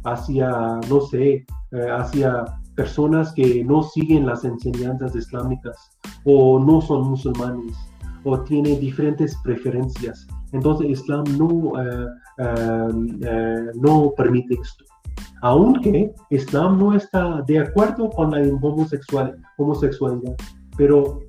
[0.04, 0.50] hacia,
[0.88, 2.44] no sé, eh, hacia
[2.76, 5.76] personas que no siguen las enseñanzas islámicas
[6.24, 7.76] o no son musulmanes
[8.24, 10.26] o tienen diferentes preferencias.
[10.52, 12.06] Entonces Islam no, eh,
[12.38, 14.84] eh, no permite esto.
[15.42, 20.34] Aunque Islam no está de acuerdo con la homosexual, homosexualidad,
[20.76, 21.20] pero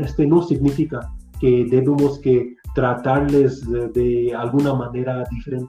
[0.00, 1.00] este no significa
[1.38, 5.68] que debemos que tratarles de, de alguna manera diferente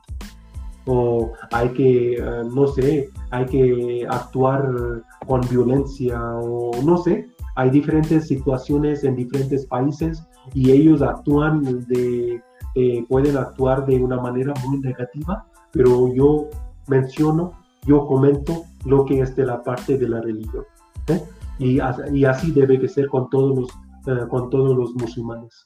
[0.85, 7.69] o hay que, eh, no sé, hay que actuar con violencia o no sé, hay
[7.69, 10.23] diferentes situaciones en diferentes países
[10.53, 12.41] y ellos actúan de,
[12.75, 16.47] eh, pueden actuar de una manera muy negativa, pero yo
[16.87, 17.53] menciono,
[17.85, 20.65] yo comento lo que es de la parte de la religión.
[21.07, 21.21] ¿eh?
[21.59, 21.79] Y,
[22.11, 23.57] y así debe ser con todos
[24.05, 25.65] los, con todos los musulmanes.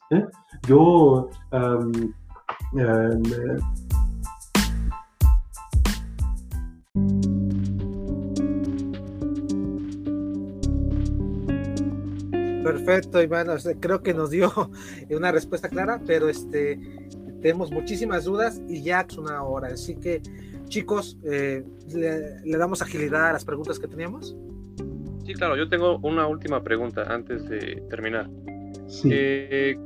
[0.68, 2.14] Yo am,
[2.76, 3.58] eh,
[12.64, 13.50] Perfecto, Iván.
[13.50, 14.52] o sea, creo que nos dio
[15.10, 16.80] una respuesta clara, pero este
[17.42, 19.70] tenemos muchísimas dudas y ya es una hora.
[19.70, 20.22] Así que,
[20.66, 24.36] chicos, eh, le, le damos agilidad a las preguntas que teníamos.
[25.26, 28.30] Sí, claro, yo tengo una última pregunta antes de terminar.
[28.88, 29.10] sí.
[29.12, 29.78] Eh,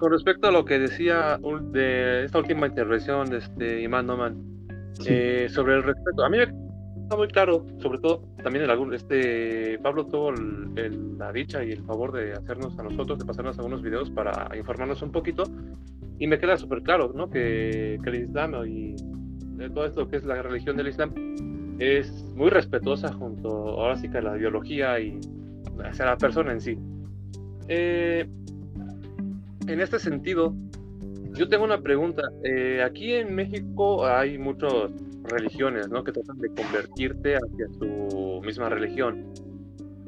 [0.00, 1.38] con respecto a lo que decía
[1.72, 4.59] de esta última intervención de este Imán Noman.
[5.06, 8.94] Eh, sobre el respeto, a mí me está muy claro, sobre todo también el, algún-
[8.94, 13.24] este Pablo tuvo el- el- la dicha y el favor de hacernos a nosotros, de
[13.24, 15.44] pasarnos algunos videos para informarnos un poquito
[16.18, 17.28] y me queda súper claro, ¿no?
[17.30, 18.94] Que, que el Islam y
[19.56, 21.12] de todo esto que es la religión del Islam
[21.78, 25.18] es muy respetuosa junto ahora sí que a la ideología y
[25.82, 26.78] hacia la persona en sí.
[27.68, 28.28] Eh,
[29.66, 30.54] en este sentido,
[31.34, 32.22] yo tengo una pregunta.
[32.44, 34.90] Eh, aquí en México hay muchas
[35.24, 36.02] religiones, ¿no?
[36.04, 39.32] Que tratan de convertirte hacia su misma religión.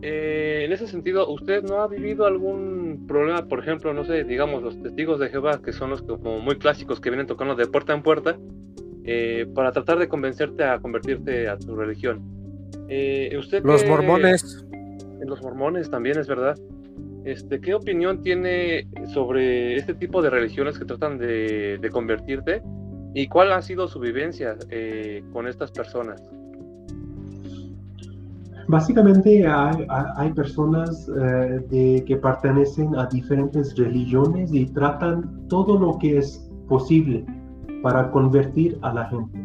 [0.04, 4.60] Eh, en ese sentido, ¿usted no ha vivido algún problema, por ejemplo, no sé, digamos,
[4.60, 7.94] los testigos de Jehová, que son los como muy clásicos que vienen tocando de puerta
[7.94, 8.36] en puerta,
[9.04, 12.20] eh, para tratar de convencerte a convertirte a tu religión?
[12.88, 14.66] Eh, ¿usted Los mormones.
[14.72, 16.58] en los mormones también es verdad.
[17.24, 22.62] Este, ¿Qué opinión tiene sobre este tipo de religiones que tratan de, convertirte?
[23.14, 26.20] ¿Y cuál ha sido su vivencia eh, con estas personas?
[28.68, 36.18] Básicamente hay, personas eh, de- que pertenecen a diferentes religiones y tratan todo lo que
[36.18, 37.24] es posible
[37.82, 39.38] para convertir a la gente.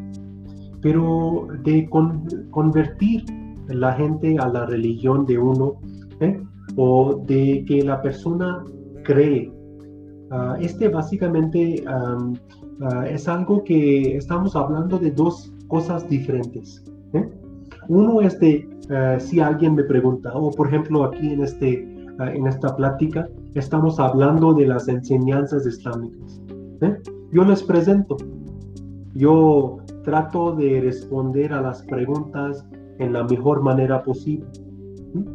[0.82, 3.26] Pero de con- convertir
[3.68, 5.74] la gente a la religión de uno
[6.22, 6.40] ¿eh?
[6.78, 8.64] O de que la persona
[9.04, 9.52] cree,
[10.32, 12.36] ah, este básicamente am,
[12.82, 16.84] ah, es algo que estamos hablando de dos cosas diferentes.
[17.14, 17.28] ¿eh?
[17.90, 21.86] Uno es de eh, si alguien me pregunta, o por ejemplo aquí en, este, eh,
[22.20, 26.42] en esta plática estamos hablando de las enseñanzas islámicas.
[26.82, 26.96] ¿eh?
[27.32, 28.16] Yo les presento,
[29.14, 32.66] yo trato de responder a las preguntas
[33.00, 35.26] en la mejor manera posible ¿sí?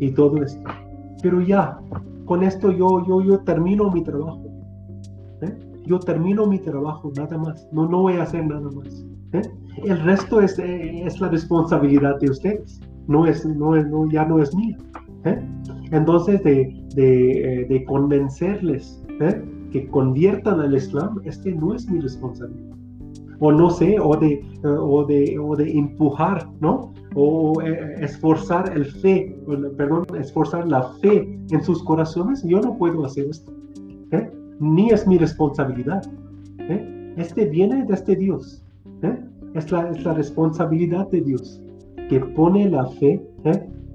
[0.00, 0.81] y todo esto.
[1.22, 1.78] Pero ya,
[2.24, 4.44] con esto yo, yo, yo termino mi trabajo.
[5.42, 5.56] ¿eh?
[5.86, 7.68] Yo termino mi trabajo, nada más.
[7.72, 9.06] No, no voy a hacer nada más.
[9.32, 9.42] ¿eh?
[9.84, 12.80] El resto es, eh, es la responsabilidad de ustedes.
[13.08, 14.76] No es, no no, ya no es mía.
[15.92, 19.04] Entonces, de, de, de convencerles
[19.70, 22.76] que conviertan al Islam, este no es mi responsabilidad.
[23.38, 26.92] O no sé, o de, o de, o de empujar, ¿no?
[27.14, 29.36] O eh, esforzar el fe,
[29.76, 32.42] perdón, esforzar la fe en sus corazones.
[32.44, 33.52] Yo no puedo hacer esto.
[34.12, 34.30] ¿eh?
[34.60, 36.02] Ni es mi responsabilidad.
[36.58, 37.14] ¿eh?
[37.16, 38.64] Este viene de este Dios.
[39.54, 41.60] Es, la, es la responsabilidad de Dios
[42.08, 43.22] que pone la fe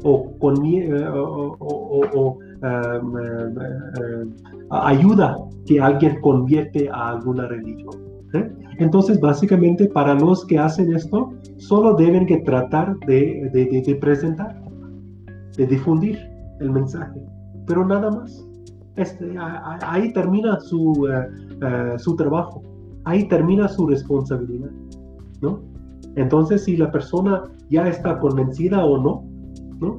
[0.03, 3.51] o, eh, o, um, eh,
[4.01, 4.25] eh,
[4.69, 8.06] ayuda que alguien convierte a alguna religión.
[8.79, 14.61] Entonces, básicamente, para los que hacen esto, solo deben que tratar de, de- presentar,
[15.55, 16.19] de difundir
[16.59, 17.19] el mensaje,
[17.65, 18.43] pero nada más.
[18.95, 19.35] Este,
[19.81, 21.27] ahí termina su, eh,
[21.61, 22.63] eh, su trabajo,
[23.05, 24.71] ahí termina su responsabilidad,
[25.41, 25.61] ¿no?
[26.15, 29.23] Entonces, si la persona ya está convencida o no,
[29.79, 29.97] ¿no?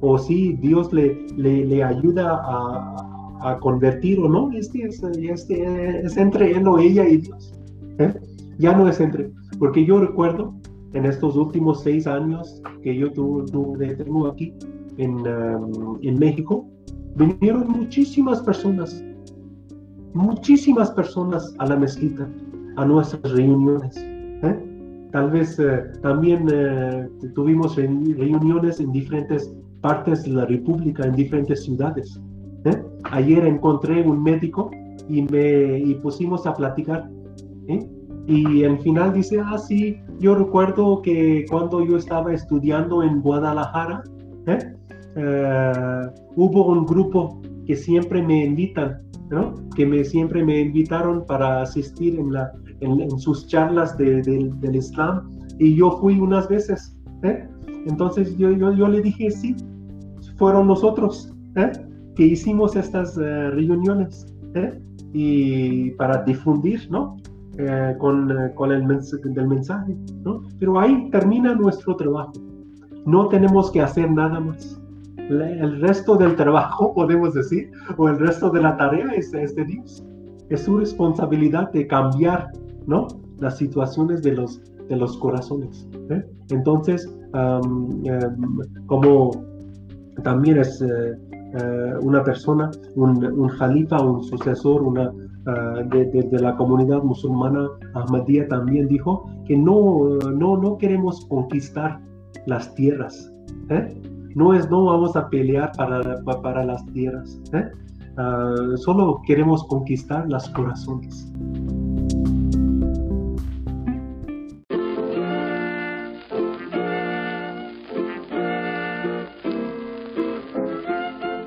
[0.00, 3.09] O si Dios le, le, le ayuda a,
[3.42, 7.54] a convertir o no, este es, este es entre él o ella y Dios.
[7.98, 8.12] ¿eh?
[8.58, 10.54] Ya no es entre, porque yo recuerdo
[10.92, 14.52] en estos últimos seis años que yo tu, tu- tengo aquí
[14.98, 15.16] en,
[16.02, 16.66] en México,
[17.16, 19.02] vinieron muchísimas personas,
[20.14, 22.28] muchísimas personas a la mezquita,
[22.76, 23.96] a nuestras reuniones.
[23.96, 24.66] ¿eh?
[25.12, 26.46] Tal vez eh, también
[27.34, 32.20] tuvimos reuni- reuniones en diferentes partes de la República, en diferentes ciudades.
[32.64, 32.82] ¿Eh?
[33.10, 34.70] Ayer encontré un médico
[35.08, 37.08] y me y pusimos a platicar.
[37.68, 37.86] ¿eh?
[38.26, 44.02] Y al final dice, ah, sí, yo recuerdo que cuando yo estaba estudiando en Guadalajara,
[44.46, 44.58] ¿eh?
[45.16, 46.02] Eh,
[46.36, 49.00] hubo un grupo que siempre me invitan,
[49.30, 49.54] ¿no?
[49.74, 54.50] Que me, siempre me invitaron para asistir en, la, en, en sus charlas de- de-
[54.60, 56.96] del Islam y yo fui unas veces.
[57.24, 57.48] ¿eh?
[57.86, 59.56] Entonces yo, yo, yo le dije, sí,
[60.36, 61.72] fueron nosotros ¿eh?
[62.20, 64.78] Que hicimos estas eh, reuniones ¿eh?
[65.14, 67.16] y para difundir, ¿no?
[67.56, 70.42] Eh, con, eh, con el mens- del mensaje, ¿no?
[70.58, 72.32] Pero ahí termina nuestro trabajo.
[73.06, 74.78] No tenemos que hacer nada más.
[75.16, 79.64] el resto del trabajo, podemos decir, o el resto de la tarea es, es de
[79.64, 80.04] Dios.
[80.50, 82.50] Es su responsabilidad de cambiar,
[82.86, 83.08] ¿no?
[83.38, 84.60] Las situaciones de los,
[84.90, 85.88] de los corazones.
[86.10, 86.22] ¿eh?
[86.50, 89.30] Entonces, am, em, como
[90.22, 91.16] también es eh,
[91.54, 95.12] eh, una persona, un, un jalifa, un sucesor, una,
[95.46, 102.00] ah, de, la comunidad musulmana Ahmadiyya también dijo que no, no, no queremos conquistar
[102.46, 103.32] las tierras.
[103.70, 104.00] ¿eh?
[104.36, 107.40] No es, no vamos a pelear para, pa- para las tierras.
[108.16, 111.32] Ah, solo queremos conquistar los corazones.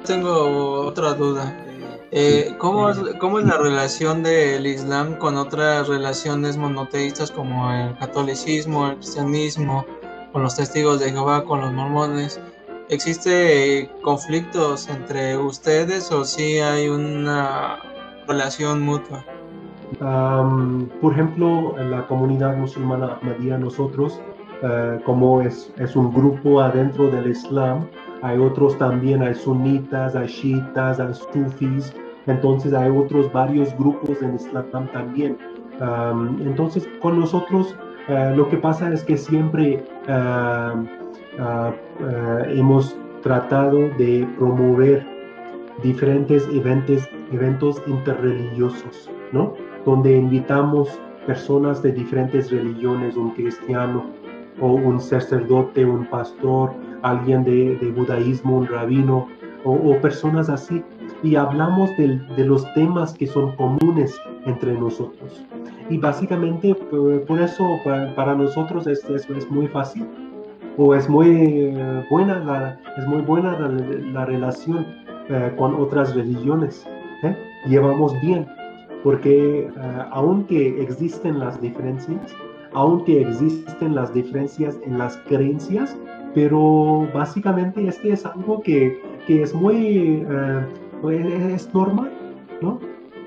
[0.06, 1.58] Tengo otra duda.
[2.12, 7.98] Eh, ¿cómo, es, ¿Cómo es la relación del Islam con otras relaciones monoteístas como el
[7.98, 9.86] catolicismo, el cristianismo,
[10.32, 12.40] con los testigos de Jehová, con los mormones?
[12.90, 17.80] ¿Existe eh, conflictos entre ustedes o sí hay una
[18.28, 19.26] relación mutua?
[20.02, 24.20] Am, por ejemplo, en la comunidad musulmana Ahmadiyya, nosotros,
[24.62, 27.88] eh, como es, es un grupo adentro del Islam,
[28.24, 31.94] hay otros también, hay sunitas, hay shiitas, hay sufis,
[32.26, 35.38] entonces hay otros varios grupos en Islam también.
[35.82, 37.76] Am, entonces, con nosotros
[38.08, 40.82] eh, lo que pasa es que siempre ah,
[41.38, 45.06] eh, hemos tratado de promover
[45.82, 49.54] diferentes eventos, eventos interreligiosos, ¿no?
[49.86, 54.06] Donde invitamos personas de diferentes religiones, un cristiano
[54.60, 59.28] o un sacerdote, un pastor, alguien de, de judaísmo, un rabino
[59.64, 60.84] o, o personas así.
[61.24, 65.44] Y hablamos del- de, los temas que son comunes entre nosotros.
[65.90, 70.06] Y básicamente por, por eso pa- para nosotros es, es, es muy fácil
[70.78, 74.86] o es muy eh, buena la, es muy buena la, la relación
[75.30, 76.86] eh, con otras religiones.
[77.24, 77.36] ¿eh?
[77.68, 78.46] Llevamos bien,
[79.04, 79.70] porque eh,
[80.12, 82.36] aunque existen las diferencias,
[82.74, 85.98] aunque existen las diferencias en las creencias,
[86.34, 92.12] pero básicamente este es algo que, que es muy, eh, es normal,
[92.62, 92.80] ¿no?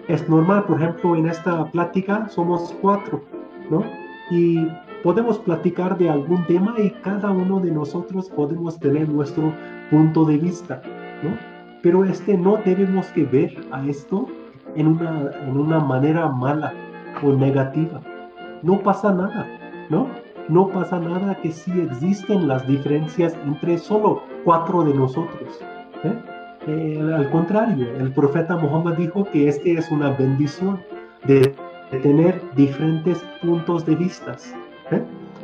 [0.09, 3.23] Es normal, por ejemplo, en esta plática somos cuatro,
[3.71, 3.85] ¿no?
[4.31, 4.69] Y
[5.03, 9.53] podemos platicar de algún tema y cada uno de nosotros podemos tener nuestro
[9.91, 10.83] punto de vista,
[11.23, 11.31] ¿no?
[11.83, 14.27] Pero este no debemos que ver a esto
[14.75, 16.73] en una, en una manera mala
[17.23, 18.01] o negativa.
[18.67, 19.47] No pasa nada,
[19.89, 20.09] ¿no?
[20.49, 25.61] No pasa nada que sí existen las diferencias entre solo cuatro de nosotros.
[26.05, 26.13] ¿eh?
[26.67, 30.81] Eh, al contrario, el profeta Muhammad dijo que este es una bendición
[31.27, 31.55] de,
[32.03, 34.37] tener diferentes puntos de vista.
[34.91, 35.03] ¿eh?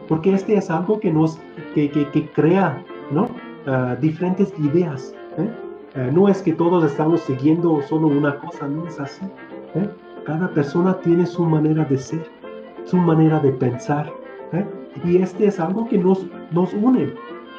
[0.09, 1.39] Porque este es algo que nos
[1.75, 3.29] que, que, crea ¿no?
[3.67, 5.15] Ah, diferentes ideas.
[5.39, 5.49] ¿eh?
[5.95, 9.25] Eh, no es que todos estamos siguiendo solo una cosa, no es así.
[10.25, 12.27] Cada persona tiene su manera de ser,
[12.85, 14.13] su manera de pensar.
[14.53, 14.65] ¿eh?
[15.05, 17.13] Y este es algo que nos, nos une.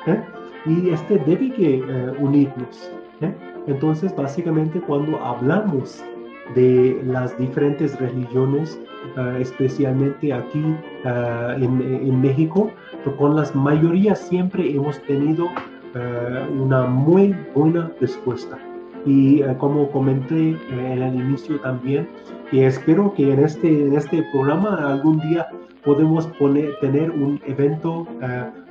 [0.07, 0.23] ¿eh?
[0.65, 2.91] Y este debe que eh, unirnos.
[3.21, 3.33] ¿eh?
[3.67, 6.03] Entonces, básicamente, cuando hablamos
[6.55, 8.77] de las diferentes religiones,
[9.39, 10.63] especialmente aquí
[11.05, 12.69] en, en, México,
[13.17, 15.47] con las mayorías siempre hemos tenido
[16.59, 18.57] una muy buena respuesta.
[19.05, 22.09] Y como comenté en el inicio también,
[22.51, 25.47] que espero que en este, en este programa algún día
[25.83, 28.07] podemos poner, tener un evento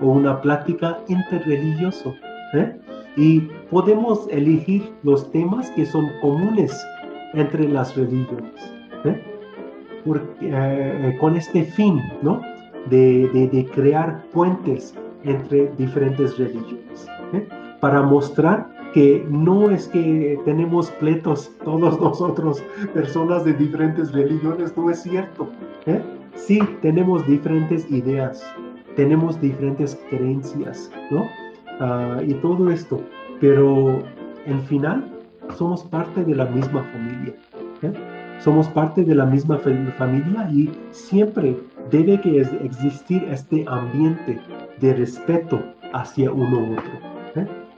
[0.00, 2.14] o una plática interreligioso.
[2.54, 2.76] ¿eh?
[3.16, 6.86] y podemos elegir los temas que son comunes
[7.34, 9.22] entre las religiones, ¿eh?
[10.04, 12.40] Porque, eh, con este fin, ¿no?
[12.86, 14.94] De, de, de, crear puentes
[15.24, 17.46] entre diferentes religiones, ¿eh?
[17.80, 22.62] para mostrar que no es que tenemos pleitos todos nosotros,
[22.94, 25.48] personas de diferentes religiones, no es cierto.
[26.34, 28.42] Sí, tenemos diferentes ideas,
[28.96, 31.22] tenemos diferentes creencias, ¿no?
[31.80, 33.00] Uh, y todo esto,
[33.40, 34.02] pero
[34.46, 35.04] al final
[35.56, 37.34] somos parte de la misma familia.
[37.82, 37.92] ¿eh?
[38.40, 41.56] Somos parte de la misma familia y siempre
[41.90, 44.38] debe que existir este ambiente
[44.80, 45.62] de respeto
[45.92, 47.11] hacia uno u otro.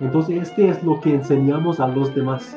[0.00, 0.04] ¿Eh?
[0.04, 2.56] Entonces, este es lo que enseñamos a los demás.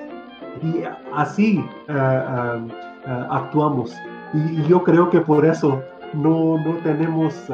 [0.64, 0.84] Y
[1.14, 3.96] así uh, uh, actuamos.
[4.34, 5.82] Y, y, yo creo que por eso
[6.14, 7.50] no, no tenemos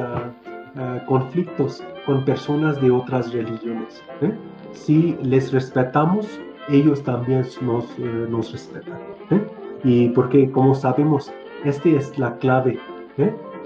[0.74, 4.02] Uh, conflictos con personas de otras religiones.
[4.22, 4.32] ¿eh?
[4.72, 8.98] Si les respetamos, ellos también nos, eh, nos respetan.
[9.30, 9.40] ¿eh?
[9.84, 11.32] Y porque, como sabemos,
[11.64, 12.76] esta es la clave,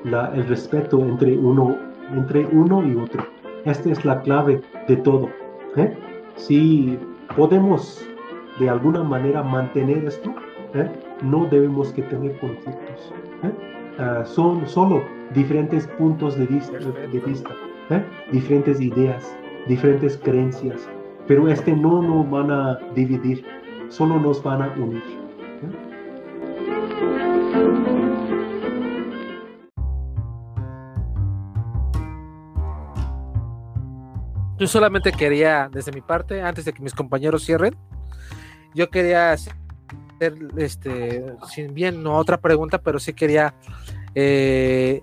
[0.05, 1.79] la, el respeto entre uno,
[2.13, 3.27] entre uno y otro.
[3.65, 5.31] Esta es la clave de todo.
[6.39, 6.97] Si
[7.37, 8.01] podemos
[8.61, 10.35] de alguna manera mantener esto,
[10.75, 10.89] ¿eh?
[11.23, 13.13] no debemos que tener conflictos.
[13.43, 13.53] ¿eh?
[13.99, 15.03] Ah, son solo
[15.35, 17.51] diferentes puntos de vista, de vista
[17.91, 18.03] ¿eh?
[18.33, 19.37] diferentes ideas,
[19.67, 20.89] diferentes creencias,
[21.27, 23.45] pero este no nos van a dividir,
[23.89, 25.28] solo nos van a unir.
[34.59, 37.77] Yo solamente quería, desde mi parte, antes de que mis compañeros cierren,
[38.75, 39.55] yo quería hacer,
[40.57, 43.55] este, sin bien no otra pregunta, pero sí quería,
[44.17, 45.01] eh,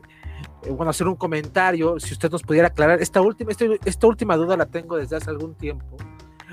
[0.70, 4.58] bueno, hacer un comentario, si usted nos pudiera aclarar, esta última, este, esta última duda
[4.58, 5.96] la tengo desde hace algún tiempo.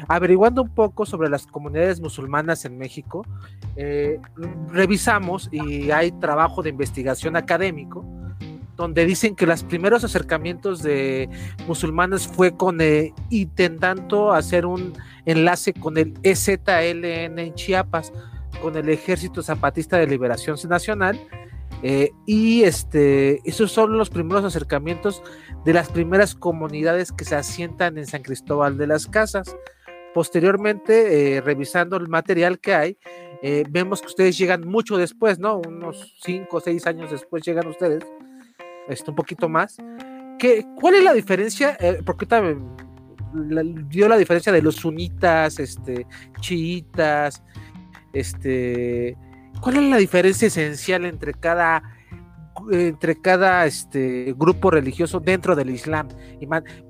[0.07, 3.27] Averiguando un poco sobre las comunidades musulmanas en México,
[3.75, 4.21] eh,
[4.69, 8.05] revisamos y hay trabajo de investigación académico
[8.83, 11.29] donde dicen que los primeros acercamientos de
[11.69, 14.93] musulmanes fue con eh, intentando hacer un
[15.25, 18.13] enlace con el EZLN en Chiapas,
[18.61, 21.17] con el Ejército Zapatista de Liberación Nacional.
[21.85, 25.23] Eh, y este, esos son los primeros acercamientos
[25.65, 29.57] de las primeras comunidades que se asientan en San Cristóbal de las Casas.
[30.13, 32.99] Posteriormente, eh, revisando el material que hay,
[33.71, 35.61] vemos que ustedes llegan mucho después, ¿no?
[35.67, 38.05] Unos 5 o 6 años después llegan ustedes
[38.89, 39.77] este, un poquito más.
[40.39, 41.77] ¿Qué, ¿Cuál es la diferencia?
[41.81, 42.67] Eh, porque también
[43.89, 46.07] dio la diferencia de los sunitas, este,
[46.41, 47.43] chiitas,
[48.13, 49.17] este,
[49.61, 51.83] ¿cuál es la diferencia esencial entre cada
[52.71, 56.09] entre cada este grupo religioso dentro del Islam?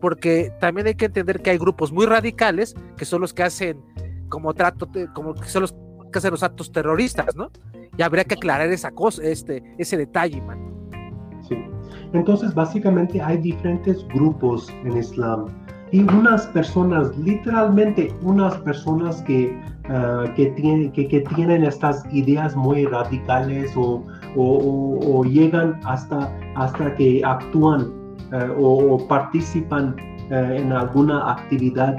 [0.00, 3.80] Porque también hay que entender que hay grupos muy radicales que son los que hacen
[4.28, 5.74] como trato, como que son los
[6.12, 7.50] que hacen los actos terroristas, ¿no?
[7.96, 10.71] Y habría que aclarar esa cosa, este, ese detalle, man.
[12.12, 15.46] Entonces, básicamente hay diferentes grupos en Islam
[15.92, 19.54] y unas personas, literalmente unas personas que,
[19.90, 20.46] uh, que,
[21.36, 24.02] tienen, estas ideas muy radicales o,
[25.24, 27.92] llegan hasta, hasta que actúan
[28.32, 29.94] uh, o, participan
[30.30, 31.94] uh, en alguna actividad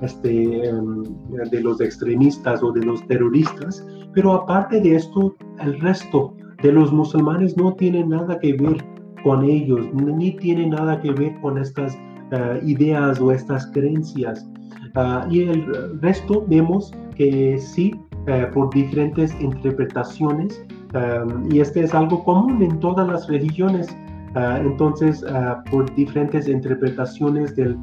[0.00, 1.04] este, um,
[1.50, 3.86] de los extremistas o de los terroristas.
[4.14, 8.84] Pero aparte de esto, el resto de los musulmanes no tiene nada que ver
[9.22, 11.94] con ellos, ni tiene nada que ver con estas
[12.32, 14.48] uh, ideas o estas creencias.
[14.96, 21.94] Uh, y el resto vemos que sí, uh, por diferentes interpretaciones, um, y este es
[21.94, 23.88] algo común en todas las religiones,
[24.36, 25.24] entonces
[25.72, 27.76] por diferentes interpretaciones del,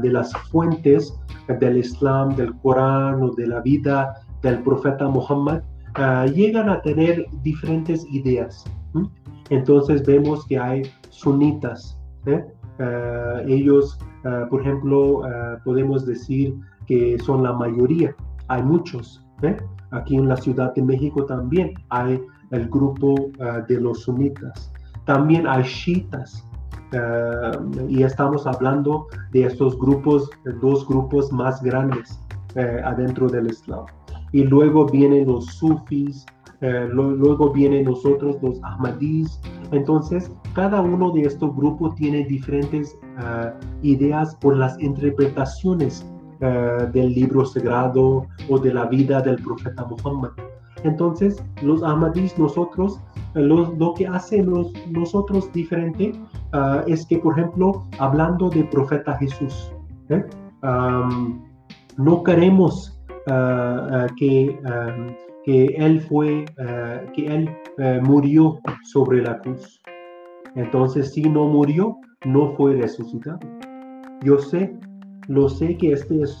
[0.00, 1.14] de las fuentes
[1.60, 5.60] del Islam, del Corán o de la vida del profeta Muhammad,
[5.98, 8.64] uh, llegan a tener diferentes ideas.
[9.50, 11.98] Entonces vemos que hay sunitas.
[12.26, 12.44] ¿eh?
[12.78, 15.22] Uh, ellos, uh, por ejemplo,
[15.64, 16.54] podemos decir
[16.86, 18.14] que son la mayoría.
[18.48, 19.24] Hay muchos.
[19.42, 19.56] ¿eh?
[19.92, 22.20] Aquí en la Ciudad de México también hay
[22.50, 23.14] el grupo
[23.68, 24.72] de los sunitas.
[25.04, 26.44] También hay shiitas.
[27.88, 30.30] y estamos hablando de estos grupos,
[30.60, 32.20] dos grupos más grandes
[32.84, 33.86] adentro del Islam
[34.32, 36.26] y luego vienen los sufis,
[36.60, 39.40] eh, lo, luego vienen nosotros los ahmadís.
[39.72, 43.50] Entonces, cada uno de estos grupos tiene diferentes uh,
[43.82, 46.06] ideas por las interpretaciones
[46.40, 50.30] uh, del libro sagrado o de la vida del profeta Muhammad.
[50.84, 53.00] Entonces, los ahmadís, nosotros,
[53.34, 56.12] lo, lo que hacemos nosotros diferente
[56.54, 59.72] uh, es que, por ejemplo, hablando del profeta Jesús,
[60.08, 60.24] ¿eh?
[60.62, 61.42] um,
[61.98, 62.95] no queremos
[63.26, 66.44] que, um, que, él fue,
[67.14, 69.80] que él uh, murió sobre la cruz.
[70.54, 73.40] Entonces, si no murió, no fue resucitado.
[74.22, 74.74] Yo sé,
[75.28, 76.38] lo sé que esta es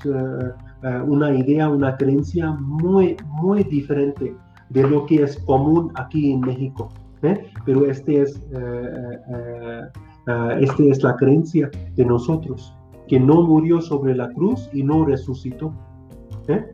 [1.06, 4.34] una idea, una creencia muy, muy diferente
[4.70, 6.88] de lo que es común aquí en México.
[7.22, 7.50] ¿eh?
[7.64, 8.42] Pero este es,
[10.60, 12.74] este es la creencia de nosotros,
[13.08, 15.72] que no murió sobre la cruz y no resucitó.
[16.48, 16.64] ¿Eh?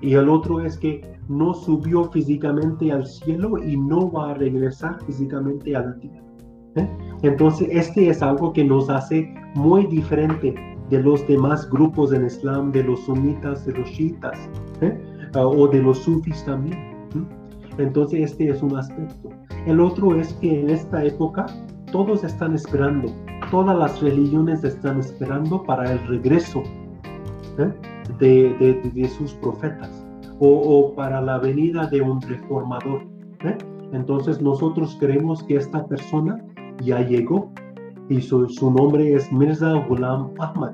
[0.00, 4.98] Y el otro es que no subió físicamente al cielo y no va a regresar
[5.04, 6.22] físicamente a la tierra.
[6.76, 6.88] ¿eh?
[7.22, 10.54] Entonces, este es algo que nos hace muy diferente
[10.90, 14.38] de los demás grupos en Islam, de los sunitas, de los shiitas,
[14.80, 14.98] ¿eh?
[15.36, 16.78] uh, o de los sufis también.
[16.78, 17.76] ¿eh?
[17.78, 19.30] Entonces, este es un aspecto.
[19.66, 21.46] El otro es que en esta época
[21.92, 23.12] todos están esperando,
[23.50, 26.62] todas las religiones están esperando para el regreso.
[27.58, 27.72] ¿eh?
[28.18, 30.04] De, sus profetas
[30.38, 33.02] o, para la venida de un reformador.
[33.44, 33.56] ¿eh?
[33.92, 36.42] Entonces nosotros creemos que esta persona
[36.82, 37.52] ya llegó
[38.08, 40.72] y su, su nombre es Mirza Ghulam Ahmad.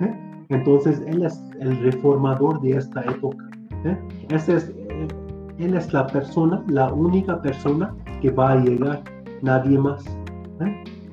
[0.00, 0.28] ¿eh?
[0.48, 3.44] Entonces, él es el reformador de esta época.
[3.84, 3.96] ¿eh?
[4.30, 4.72] Ese es,
[5.58, 9.02] él es la persona, la única persona que va a llegar,
[9.42, 10.04] nadie más.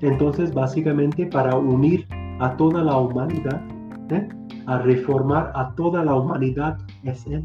[0.01, 2.07] Entonces, básicamente, para unir
[2.39, 3.61] a toda la humanidad,
[4.09, 4.27] ¿eh?
[4.67, 7.43] A reformar a toda la humanidad es Él.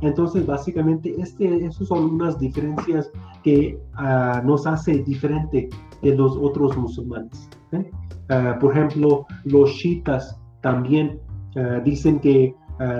[0.00, 3.10] Entonces, básicamente, este, esas son unas diferencias
[3.42, 5.68] que ah, nos hace diferente
[6.02, 7.48] de los otros musulmanes.
[7.72, 7.90] ¿eh?
[8.28, 11.20] Ah, por ejemplo, los shiitas también
[11.56, 12.54] ah, dicen que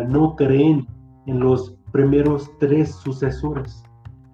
[0.09, 0.87] no creen
[1.27, 3.85] en los primeros tres sucesores.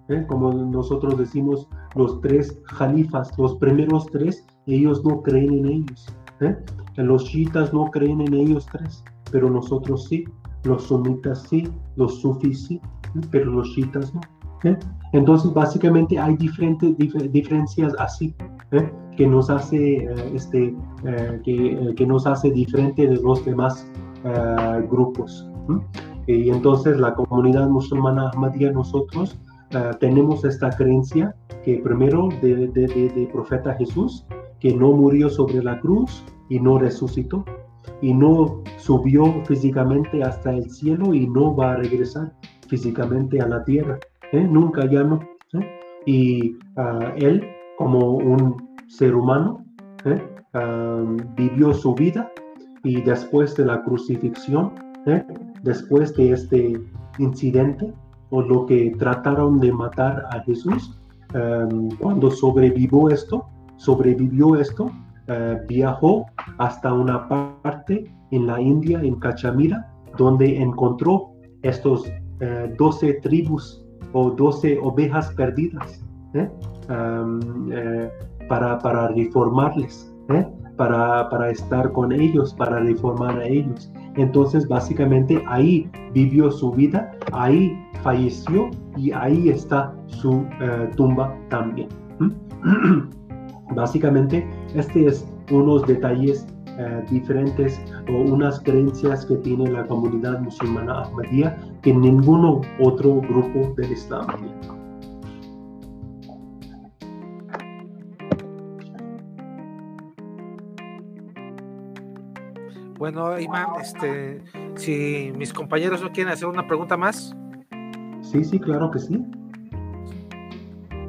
[0.09, 0.25] ¿eh?
[0.27, 6.07] Como nosotros decimos, los tres jalifas, los primeros tres, ellos no creen en ellos.
[6.41, 6.57] ¿eh?
[7.01, 10.25] Los chiitas no creen en ellos tres, pero nosotros sí.
[10.63, 12.79] Los sunitas sí, los sufis sí,
[13.31, 14.21] pero los chiitas no.
[14.63, 14.77] ¿eh?
[15.11, 18.35] Entonces, básicamente hay diferentes dif- diferencias así,
[18.71, 18.87] ¿eh?
[19.17, 23.89] que nos hace, eh, este, eh, que, eh, que nos hace diferente de los demás
[24.23, 25.47] eh, grupos.
[26.27, 29.39] Y entonces la comunidad musulmana Ahmadiyya, nosotros
[29.99, 31.33] tenemos esta creencia
[31.63, 34.25] que primero de, de, de, de profeta Jesús,
[34.59, 37.45] que no murió sobre la cruz y no resucitó,
[38.01, 42.33] y no subió físicamente hasta el cielo y no va a regresar
[42.67, 43.97] físicamente a la tierra,
[44.33, 44.43] ¿eh?
[44.43, 45.21] nunca ya no.
[45.53, 45.79] ¿eh?
[46.05, 47.47] Y ah, él,
[47.77, 48.57] como un
[48.89, 49.63] ser humano,
[50.03, 50.21] ¿eh?
[50.53, 51.05] ah,
[51.37, 52.29] vivió su vida
[52.83, 54.73] y después de la crucifixión,
[55.63, 56.81] después de este
[57.17, 57.93] incidente
[58.29, 60.99] o lo que trataron de matar a Jesús,
[61.33, 63.45] um, cuando sobrevivió esto,
[63.77, 64.91] sobrevivió esto,
[65.31, 66.25] uh, viajó
[66.57, 67.27] hasta una
[67.61, 69.87] parte en la India, en Cachemira,
[70.17, 71.31] donde encontró
[71.63, 76.03] estos uh, 12 tribus o 12 ovejas perdidas
[76.33, 76.49] ¿eh?
[76.89, 80.45] uh, para, para reformarles, ¿eh?
[80.75, 83.91] para, para estar con ellos, para reformar a ellos.
[84.15, 90.45] Entonces, básicamente ahí vivió su vida, ahí falleció y ahí está su
[90.97, 91.87] tumba también.
[93.75, 94.45] Básicamente,
[94.75, 96.45] este es unos detalles
[96.77, 97.79] uh, diferentes
[98.09, 104.27] o unas creencias que tiene la comunidad musulmana Ahmadiyya que ningún otro grupo del Islam
[104.37, 104.81] tiene.
[112.97, 114.41] Bueno, Imán, este,
[114.75, 117.35] si mis compañeros no quieren hacer una pregunta más,
[118.21, 119.25] Sí, sí, claro que sí.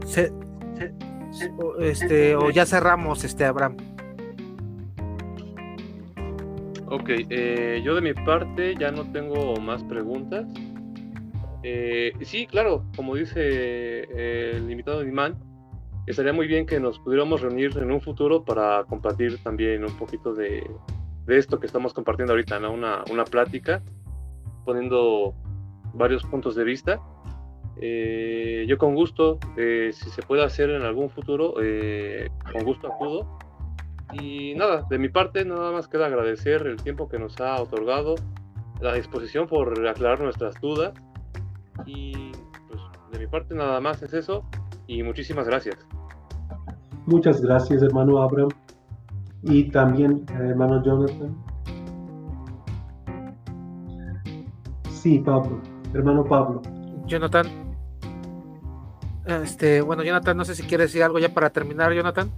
[0.07, 0.33] se-
[1.81, 3.77] este, o ya cerramos, este, Abraham.
[6.87, 10.47] Ok, eh, yo de mi parte ya no tengo más preguntas.
[11.63, 15.39] Eh, sí, claro, como dice eh, el invitado Imán,
[16.07, 20.35] estaría muy bien que nos pudiéramos reunir en un futuro para compartir también un poquito
[20.35, 20.69] de,
[21.25, 22.73] de esto que estamos compartiendo ahorita, ¿no?
[22.73, 23.83] Una, una plática,
[24.65, 25.35] poniendo
[25.95, 27.01] varios puntos de vista.
[27.77, 32.89] Eh, yo con gusto, eh, si se puede hacer en algún futuro, eh, con gusto
[32.89, 33.39] acudo.
[34.13, 38.15] Y nada, de mi parte nada más queda agradecer el tiempo que nos ha otorgado,
[38.81, 40.93] la disposición por aclarar nuestras dudas.
[41.87, 42.33] Y
[42.69, 42.81] pues
[43.11, 44.45] de mi parte nada más es eso.
[44.87, 45.77] Y muchísimas gracias.
[47.07, 48.51] Muchas gracias, hermano Abraham.
[49.43, 51.37] Y también, hermano Jonathan.
[54.89, 55.61] Sí, Pablo.
[55.95, 56.63] Hermano Pablo.
[57.13, 57.47] Jonathan.
[59.27, 62.31] Este, bueno, Jonathan, no sé si quieres decir algo ya para terminar, Jonathan.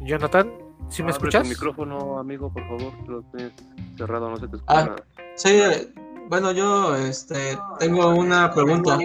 [0.00, 0.50] Jonathan,
[0.88, 1.48] ¿sí me Abre tu escuchas?
[1.48, 2.92] micrófono, amigo, por favor.
[3.08, 3.52] Lo tienes
[3.96, 4.84] cerrado, no se te escucha Ah.
[4.84, 4.96] nada.
[5.36, 5.60] Sí,
[6.28, 8.98] bueno, yo este, tengo una pregunta.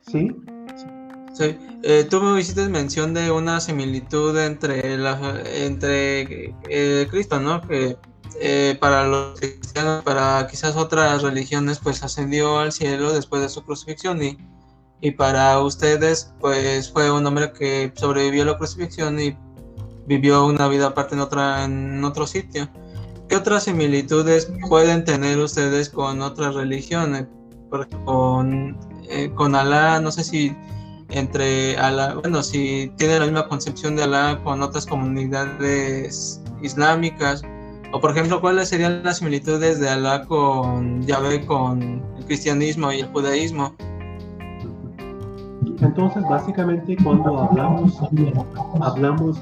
[0.00, 0.30] Sí,
[1.36, 4.94] Sí, eh, tú me hiciste mención de una similitud entre
[5.66, 7.60] entre eh, Cristo, ¿no?
[7.60, 7.98] Que
[8.40, 13.62] eh, para los cristianos, para quizás otras religiones, pues ascendió al cielo después de su
[13.62, 14.38] crucifixión y,
[15.02, 19.36] y para ustedes, pues fue un hombre que sobrevivió a la crucifixión y
[20.06, 22.66] vivió una vida aparte en otra en otro sitio.
[23.28, 27.26] ¿Qué otras similitudes pueden tener ustedes con otras religiones?
[27.68, 28.78] Por ejemplo, con,
[29.10, 30.56] eh, con Alá, no sé si
[31.18, 37.42] entre Alá, bueno, si tiene la misma concepción de Alá con otras comunidades islámicas,
[37.92, 43.00] o por ejemplo, ¿cuáles serían las similitudes de Alá con Yahvé, con el cristianismo y
[43.00, 43.74] el judaísmo?
[45.80, 48.00] Entonces, básicamente, cuando hablamos,
[48.80, 49.38] hablamos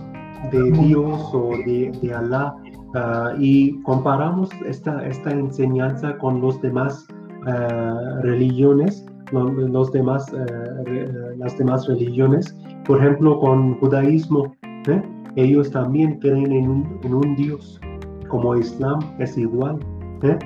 [0.50, 2.54] de Dios o de, de Alá
[2.94, 7.06] ah, y comparamos esta, esta enseñanza con los demás
[7.46, 10.46] eh, religiones, los demás, eh,
[10.86, 12.56] eh, las demás religiones.
[12.86, 14.54] Por ejemplo, con judaísmo,
[14.88, 15.02] ¿eh?
[15.36, 17.80] ellos también creen en un, en un Dios,
[18.28, 19.78] como Islam es igual.
[20.22, 20.38] ¿eh?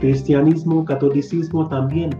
[0.00, 2.10] Cristianismo, catolicismo también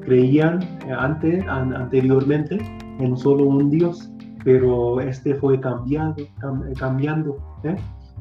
[0.00, 0.60] creían
[0.98, 2.58] ante, an- anteriormente
[2.98, 4.10] en solo un Dios,
[4.42, 7.36] pero este fue cambiado, cam- cambiando.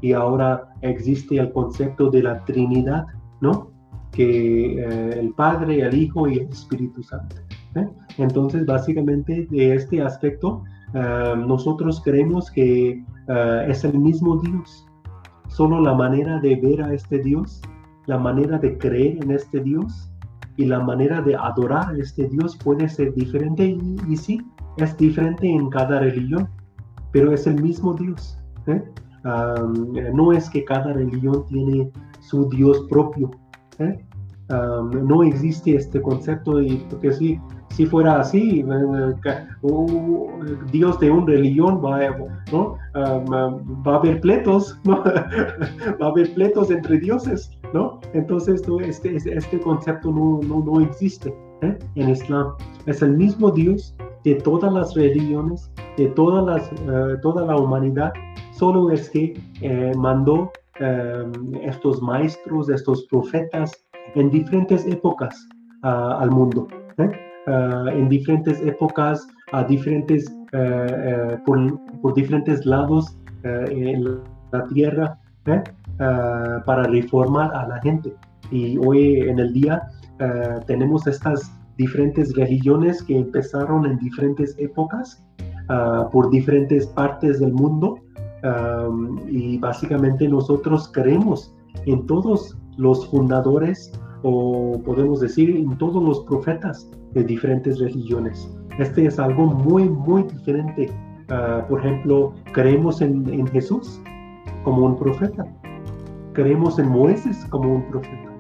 [0.02, 3.06] Y ahora existe el concepto de la Trinidad,
[3.41, 3.72] ¿no?
[4.18, 7.35] Que eh, el Padre, el Hijo y el Espíritu Santo.
[7.76, 7.88] ¿eh?
[8.18, 10.64] Entonces, básicamente, de este aspecto,
[10.94, 14.88] eh, nosotros creemos que eh, es el mismo Dios.
[15.49, 17.61] Solo la manera de ver a este Dios,
[18.07, 20.11] la manera de creer en este Dios
[20.56, 24.41] y la manera de adorar a este Dios puede ser diferente y, y sí,
[24.77, 26.49] es diferente en cada religión,
[27.11, 28.39] pero es el mismo Dios.
[28.68, 28.84] ¿eh?
[29.26, 31.91] Um, no es que cada religión tiene
[32.22, 33.31] su Dios propio.
[33.80, 33.99] ¿Eh?
[34.49, 37.40] No existe este concepto, y porque si,
[37.70, 40.28] si fuera así, eh, uh,
[40.72, 45.04] Dios de una religión va, a- haber pleitos, va
[45.99, 47.99] a haber pleitos entre dioses, ¿no?
[48.14, 51.78] Entonces este, este- este concepto no, no, no existe ¿eh?
[51.95, 52.54] en Islam.
[52.86, 58.14] Es el mismo Dios de todas las religiones, de todas las, eh, toda la humanidad,
[58.52, 59.34] solo es que
[59.98, 61.24] mandó eh,
[61.64, 63.72] estos maestros, estos profetas
[64.16, 65.48] en diferentes épocas
[65.84, 66.68] ah, al mundo,
[66.98, 67.12] ¿eh?
[67.48, 74.20] Ah, en diferentes épocas, a diferentes, eh, por, por diferentes lados eh, en
[74.52, 75.20] la tierra.
[75.99, 78.14] Ah, para reformar a la gente.
[78.52, 79.82] Y hoy en el día
[80.66, 85.24] tenemos estas diferentes religiones que empezaron en diferentes épocas
[86.12, 87.98] por diferentes partes del mundo
[88.43, 91.55] Um, y básicamente nosotros creemos
[91.85, 93.91] en todos los fundadores
[94.22, 98.47] o podemos decir en todos los profetas de diferentes religiones.
[98.77, 100.91] Este es algo muy, muy diferente.
[101.30, 103.99] Ah, por ejemplo, creemos en, en Jesús
[104.64, 105.45] como un profeta.
[106.34, 108.31] Creemos en Moisés como un profeta.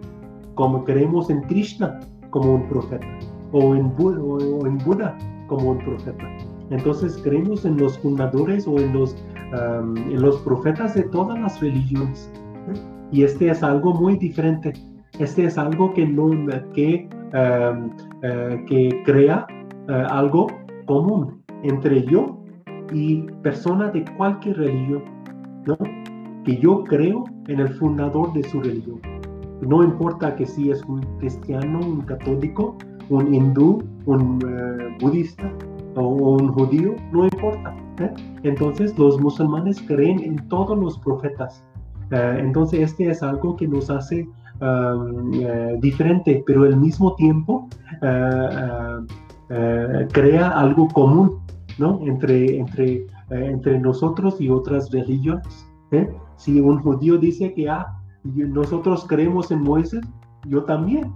[0.53, 1.99] Como creemos en Krishna
[2.29, 3.07] como un profeta.
[3.51, 5.17] O en, Bu- o en Buda
[5.47, 6.23] como un profeta.
[6.69, 9.15] Entonces creemos en los fundadores o en los
[9.53, 12.31] um, los profetas de todas las religiones.
[13.11, 14.73] Y este es algo muy diferente.
[15.19, 16.29] Este es algo que, no,
[16.73, 19.47] que, eh, que crea
[19.89, 20.47] eh, algo
[20.85, 22.37] común entre yo
[22.93, 25.03] y persona de cualquier religión.
[25.65, 25.77] ¿no?
[26.43, 28.99] Que yo creo en el fundador de su religión.
[29.61, 32.77] No importa que si es un cristiano, un católico,
[33.09, 35.51] un hindú, un eh, budista
[35.95, 37.75] o un judío, no importa.
[38.43, 41.63] Entonces los musulmanes creen en todos los profetas.
[42.11, 44.27] Eh, entonces este es algo que nos hace
[44.61, 47.67] um, eh, diferente, pero al mismo tiempo
[48.01, 51.39] eh, crea algo común
[51.77, 51.99] ¿no?
[52.03, 55.67] entre, entre, entre nosotros y otras religiones.
[56.37, 57.87] Si un judío dice que ah,
[58.23, 60.01] nosotros creemos en Moisés,
[60.45, 61.11] yo también,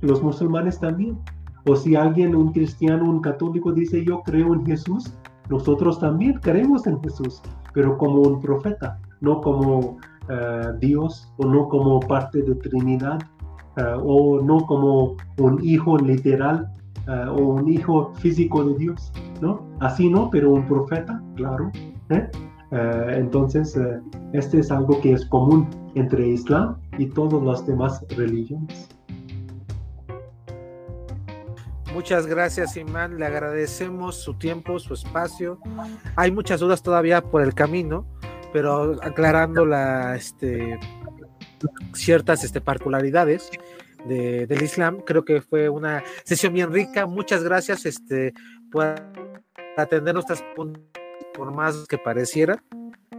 [0.00, 1.18] los musulmanes también.
[1.66, 5.14] O si alguien, un cristiano, un católico dice yo creo en Jesús,
[5.50, 7.42] nosotros también creemos en Jesús,
[7.72, 9.98] pero como un profeta, no como
[10.28, 13.18] eh, Dios o no como parte de Trinidad
[13.76, 16.66] eh, o no como un hijo literal
[17.06, 19.12] eh, o un hijo físico de Dios,
[19.42, 19.60] ¿no?
[19.80, 21.70] Así no, pero un profeta, claro.
[22.70, 23.78] entonces,
[24.32, 28.93] este es algo que es común entre Islam y todas las demás religiones.
[31.94, 33.18] Muchas gracias, Imán.
[33.18, 35.60] Le agradecemos su tiempo, su espacio.
[36.16, 38.04] Hay muchas dudas todavía por el camino,
[38.52, 40.78] pero aclarando la, este,
[41.94, 43.48] ciertas este, particularidades
[44.06, 47.06] de- del Islam, creo que fue una sesión bien rica.
[47.06, 48.34] Muchas gracias este,
[48.72, 48.96] por
[49.76, 50.42] atender nuestras
[51.32, 52.62] por más que pareciera.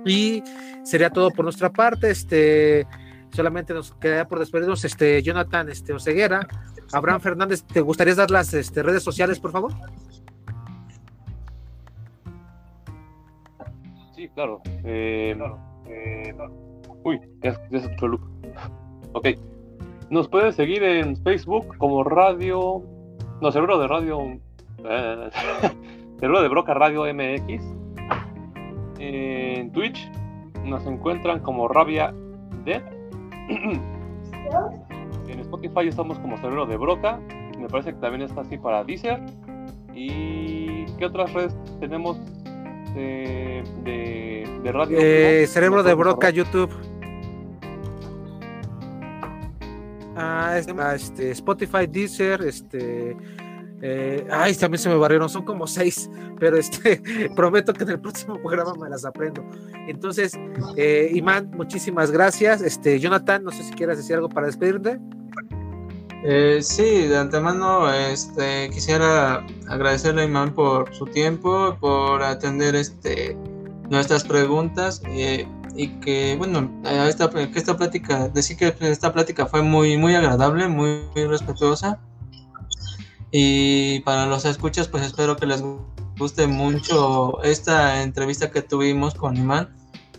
[0.06, 0.44] Y
[0.84, 2.12] sería todo por nuestra parte.
[2.12, 2.86] Este,
[3.32, 6.46] solamente nos queda por despedirnos este, Jonathan este, Oseguera.
[6.94, 9.74] Abraham Fernández, ¿te gustaría dar las este, redes sociales, por favor?
[14.16, 14.62] Sí, claro.
[14.84, 15.36] Eh,
[17.04, 18.26] Uy, ya, ya se escuchó Luke.
[19.14, 19.28] Ok.
[20.10, 22.84] Nos puedes seguir en Facebook como Radio.
[23.42, 24.20] No, Cerebro de Radio.
[24.84, 25.30] eh,
[26.20, 27.64] Cerebro de Broca Radio MX.
[29.00, 30.10] En Twitch
[30.64, 32.14] nos encuentran como Rabia
[32.64, 32.82] Dead.
[35.28, 37.20] En Spotify estamos como Cerebro de Broca.
[37.58, 39.20] Me parece que también está así para Deezer.
[39.94, 42.18] ¿Y qué otras redes tenemos
[42.94, 44.98] de, de, de radio?
[45.00, 45.48] Eh.
[45.48, 46.30] Cerebro ¿No de Broca?
[46.30, 46.72] YouTube.
[50.18, 53.18] Ah, ah, este, Spotify, Deezer, este.
[53.82, 57.02] Eh, ay, también se me barrieron, son como seis, pero este,
[57.36, 59.44] prometo que en el próximo programa me las aprendo.
[59.88, 60.34] Entonces,
[60.78, 62.62] eh, Imán, muchísimas gracias.
[62.62, 65.00] Este, Jonathan, no sé si quieras decir algo para despedirte.
[66.24, 73.38] Eh, sí, de antemano este, quisiera agradecerle a Imán por su tiempo, por atender este,
[73.90, 75.04] nuestras preguntas
[75.78, 80.68] y que, bueno, esta, que esta plática, decir que esta plática fue muy, muy agradable,
[80.68, 82.00] muy, muy respetuosa.
[83.38, 85.62] Y para los escuchas, pues espero que les
[86.18, 89.76] guste mucho esta entrevista que tuvimos con Imán.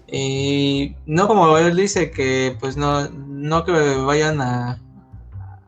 [0.06, 4.78] Y no como él dice que pues no, no que vayan a,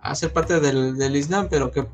[0.02, 1.88] a ser parte del, Islam, pero que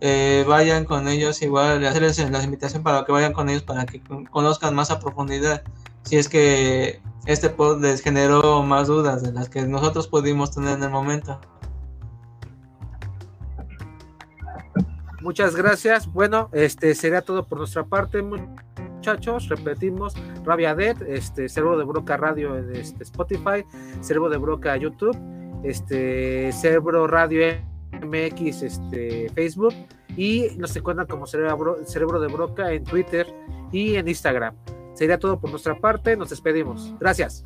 [0.00, 4.00] eh, vayan con ellos igual, hacerles la invitación para que vayan con ellos para que
[4.00, 5.62] con- conozcan más a profundidad.
[6.04, 10.78] Si es que este post les generó más dudas de las que nosotros pudimos tener
[10.78, 11.38] en el momento.
[15.26, 16.06] Muchas gracias.
[16.12, 19.48] Bueno, este sería todo por nuestra parte, muchachos.
[19.48, 23.64] Repetimos, Rabia Dead, este Cerebro de Broca Radio en este, Spotify,
[24.02, 25.18] Cerebro de Broca YouTube,
[25.64, 27.58] este Cerebro Radio
[27.90, 29.74] MX, este Facebook
[30.16, 33.26] y nos encuentran como Cerebro, Cerebro de Broca en Twitter
[33.72, 34.54] y en Instagram.
[34.94, 36.16] Sería todo por nuestra parte.
[36.16, 36.94] Nos despedimos.
[37.00, 37.42] Gracias.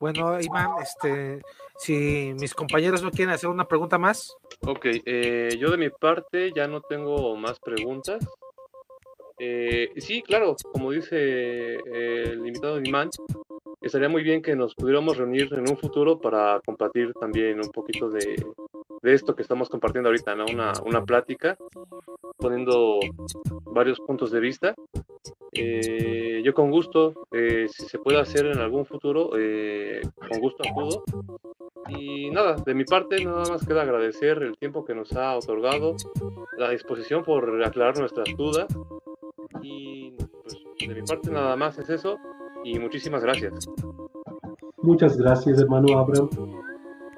[0.00, 1.42] Bueno, Iván, este,
[1.76, 4.36] si mis compañeros no quieren hacer una pregunta más.
[4.66, 8.24] Ok, eh, yo de mi parte ya no tengo más preguntas.
[9.40, 13.10] Eh, sí, claro, como dice eh, el invitado Imán,
[13.80, 18.08] estaría muy bien que nos pudiéramos reunir en un futuro para compartir también un poquito
[18.10, 18.44] de,
[19.02, 20.46] de esto que estamos compartiendo ahorita, ¿no?
[20.46, 21.56] Una, una plática,
[22.36, 22.98] poniendo
[23.64, 24.74] varios puntos de vista.
[25.52, 30.62] Eh, yo con gusto, eh, si se puede hacer en algún futuro, eh, con gusto
[30.68, 31.04] acudo.
[31.88, 35.96] Y nada, de mi parte nada más queda agradecer el tiempo que nos ha otorgado,
[36.58, 38.66] la disposición por aclarar nuestras dudas.
[39.62, 40.10] Y
[40.42, 42.18] pues de mi parte nada más es eso.
[42.64, 43.68] Y muchísimas gracias.
[44.82, 46.28] Muchas gracias, hermano Abraham.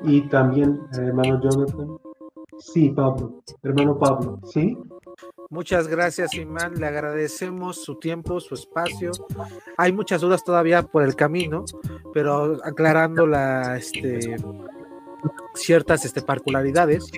[0.05, 1.99] Y también, hermano Jonathan.
[2.59, 3.43] Sí, Pablo.
[3.63, 4.77] Hermano Pablo, ¿sí?
[5.51, 6.75] Muchas gracias, Imán.
[6.79, 9.11] Le agradecemos su tiempo, su espacio.
[9.77, 11.65] Hay muchas dudas todavía por el camino,
[12.15, 14.37] pero aclarando la, este,
[15.55, 17.11] ciertas este, particularidades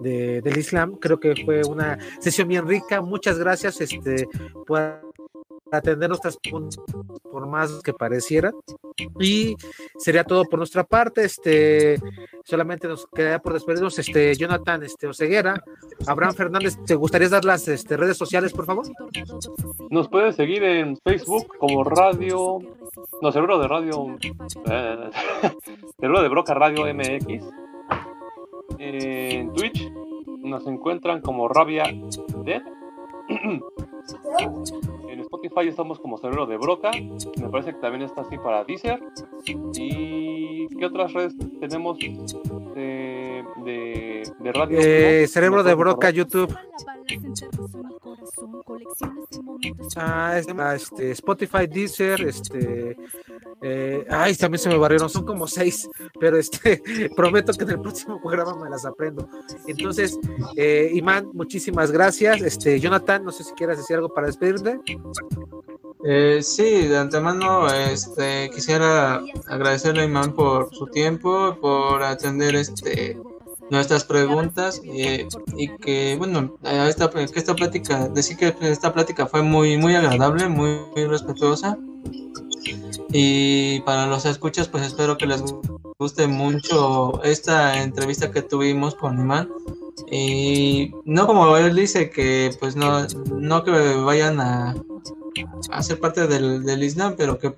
[0.00, 3.00] de- del Islam, creo que fue una sesión bien rica.
[3.02, 4.26] Muchas gracias este,
[4.66, 5.12] por
[5.70, 6.78] atender nuestras preguntas,
[7.30, 8.54] por más que parecieran.
[9.18, 9.56] Y
[9.98, 11.24] sería todo por nuestra parte.
[11.24, 12.00] Este,
[12.44, 13.98] solamente nos quedaría por despedirnos.
[13.98, 15.62] Este, Jonathan este, Oseguera,
[16.06, 18.86] Abraham Fernández, ¿te gustaría dar las este, redes sociales, por favor?
[19.90, 22.58] Nos puedes seguir en Facebook como Radio,
[23.20, 24.16] no, Cerebro de Radio,
[24.66, 25.10] eh,
[25.98, 27.44] de Broca Radio MX.
[28.78, 29.90] En Twitch
[30.38, 31.84] nos encuentran como Rabia
[32.44, 32.62] Dead.
[35.14, 36.90] En Spotify estamos como Cerebro de Broca.
[36.90, 39.00] Me parece que también está así para Deezer.
[39.46, 44.78] ¿Y qué otras redes tenemos de, de, de radio?
[44.80, 45.94] Eh, Cerebro de ¿Me puedes
[48.36, 49.14] Broca, recordar?
[49.62, 49.88] YouTube.
[49.96, 52.96] Ah, es- ah, este, Spotify, Deezer, este,
[53.62, 55.88] eh, ay, también se me barrieron, son como seis,
[56.18, 56.82] pero este,
[57.16, 59.28] prometo que en el próximo programa me las aprendo.
[59.66, 60.18] Entonces,
[60.56, 62.40] eh, Imán, muchísimas gracias.
[62.42, 64.80] Este, Jonathan, no sé si quieras decir algo para despedirte.
[66.06, 73.18] Eh, sí, de antemano este, quisiera agradecerle a Imán por su tiempo, por atender este,
[73.70, 75.26] nuestras preguntas eh,
[75.56, 80.48] y que, bueno, esta, que esta plática, decir que esta plática fue muy, muy agradable,
[80.48, 81.78] muy, muy respetuosa.
[83.12, 85.42] Y para los escuchas, pues espero que les
[85.98, 89.48] guste mucho esta entrevista que tuvimos con Imán.
[90.10, 93.06] Y no como él dice que pues no,
[93.38, 94.74] no que vayan a,
[95.70, 97.54] a ser parte del, del Islam, pero que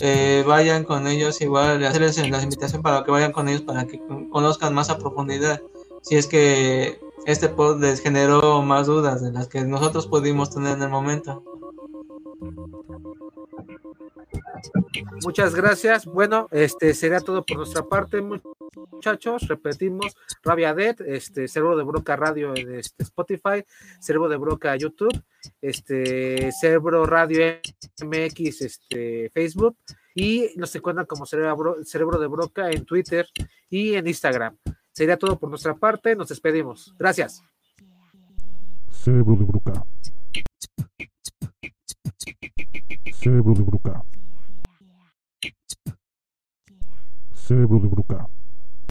[0.00, 3.98] eh, vayan con ellos igual, hacerles la invitación para que vayan con ellos para que
[3.98, 5.60] con- conozcan más a profundidad.
[6.02, 10.76] Si es que este post les generó más dudas de las que nosotros pudimos tener
[10.76, 11.42] en el momento.
[15.24, 16.04] Muchas gracias.
[16.04, 18.22] Bueno, este sería todo por nuestra parte,
[19.04, 19.46] muchachos.
[19.48, 23.62] Repetimos, Rabia Dead, este Cerebro de Broca Radio en este, Spotify,
[24.00, 25.22] Cerebro de Broca YouTube,
[25.60, 27.60] este Cerebro Radio
[28.02, 29.76] MX, este Facebook
[30.14, 33.26] y nos encuentran como Cerebro, Cerebro de Broca en Twitter
[33.68, 34.56] y en Instagram.
[34.90, 36.16] Sería todo por nuestra parte.
[36.16, 36.94] Nos despedimos.
[36.98, 37.42] Gracias.
[38.90, 39.84] Cerebro de Broca.
[43.12, 44.02] Cerebro de bruca.
[47.34, 48.33] Cerebro de bruca.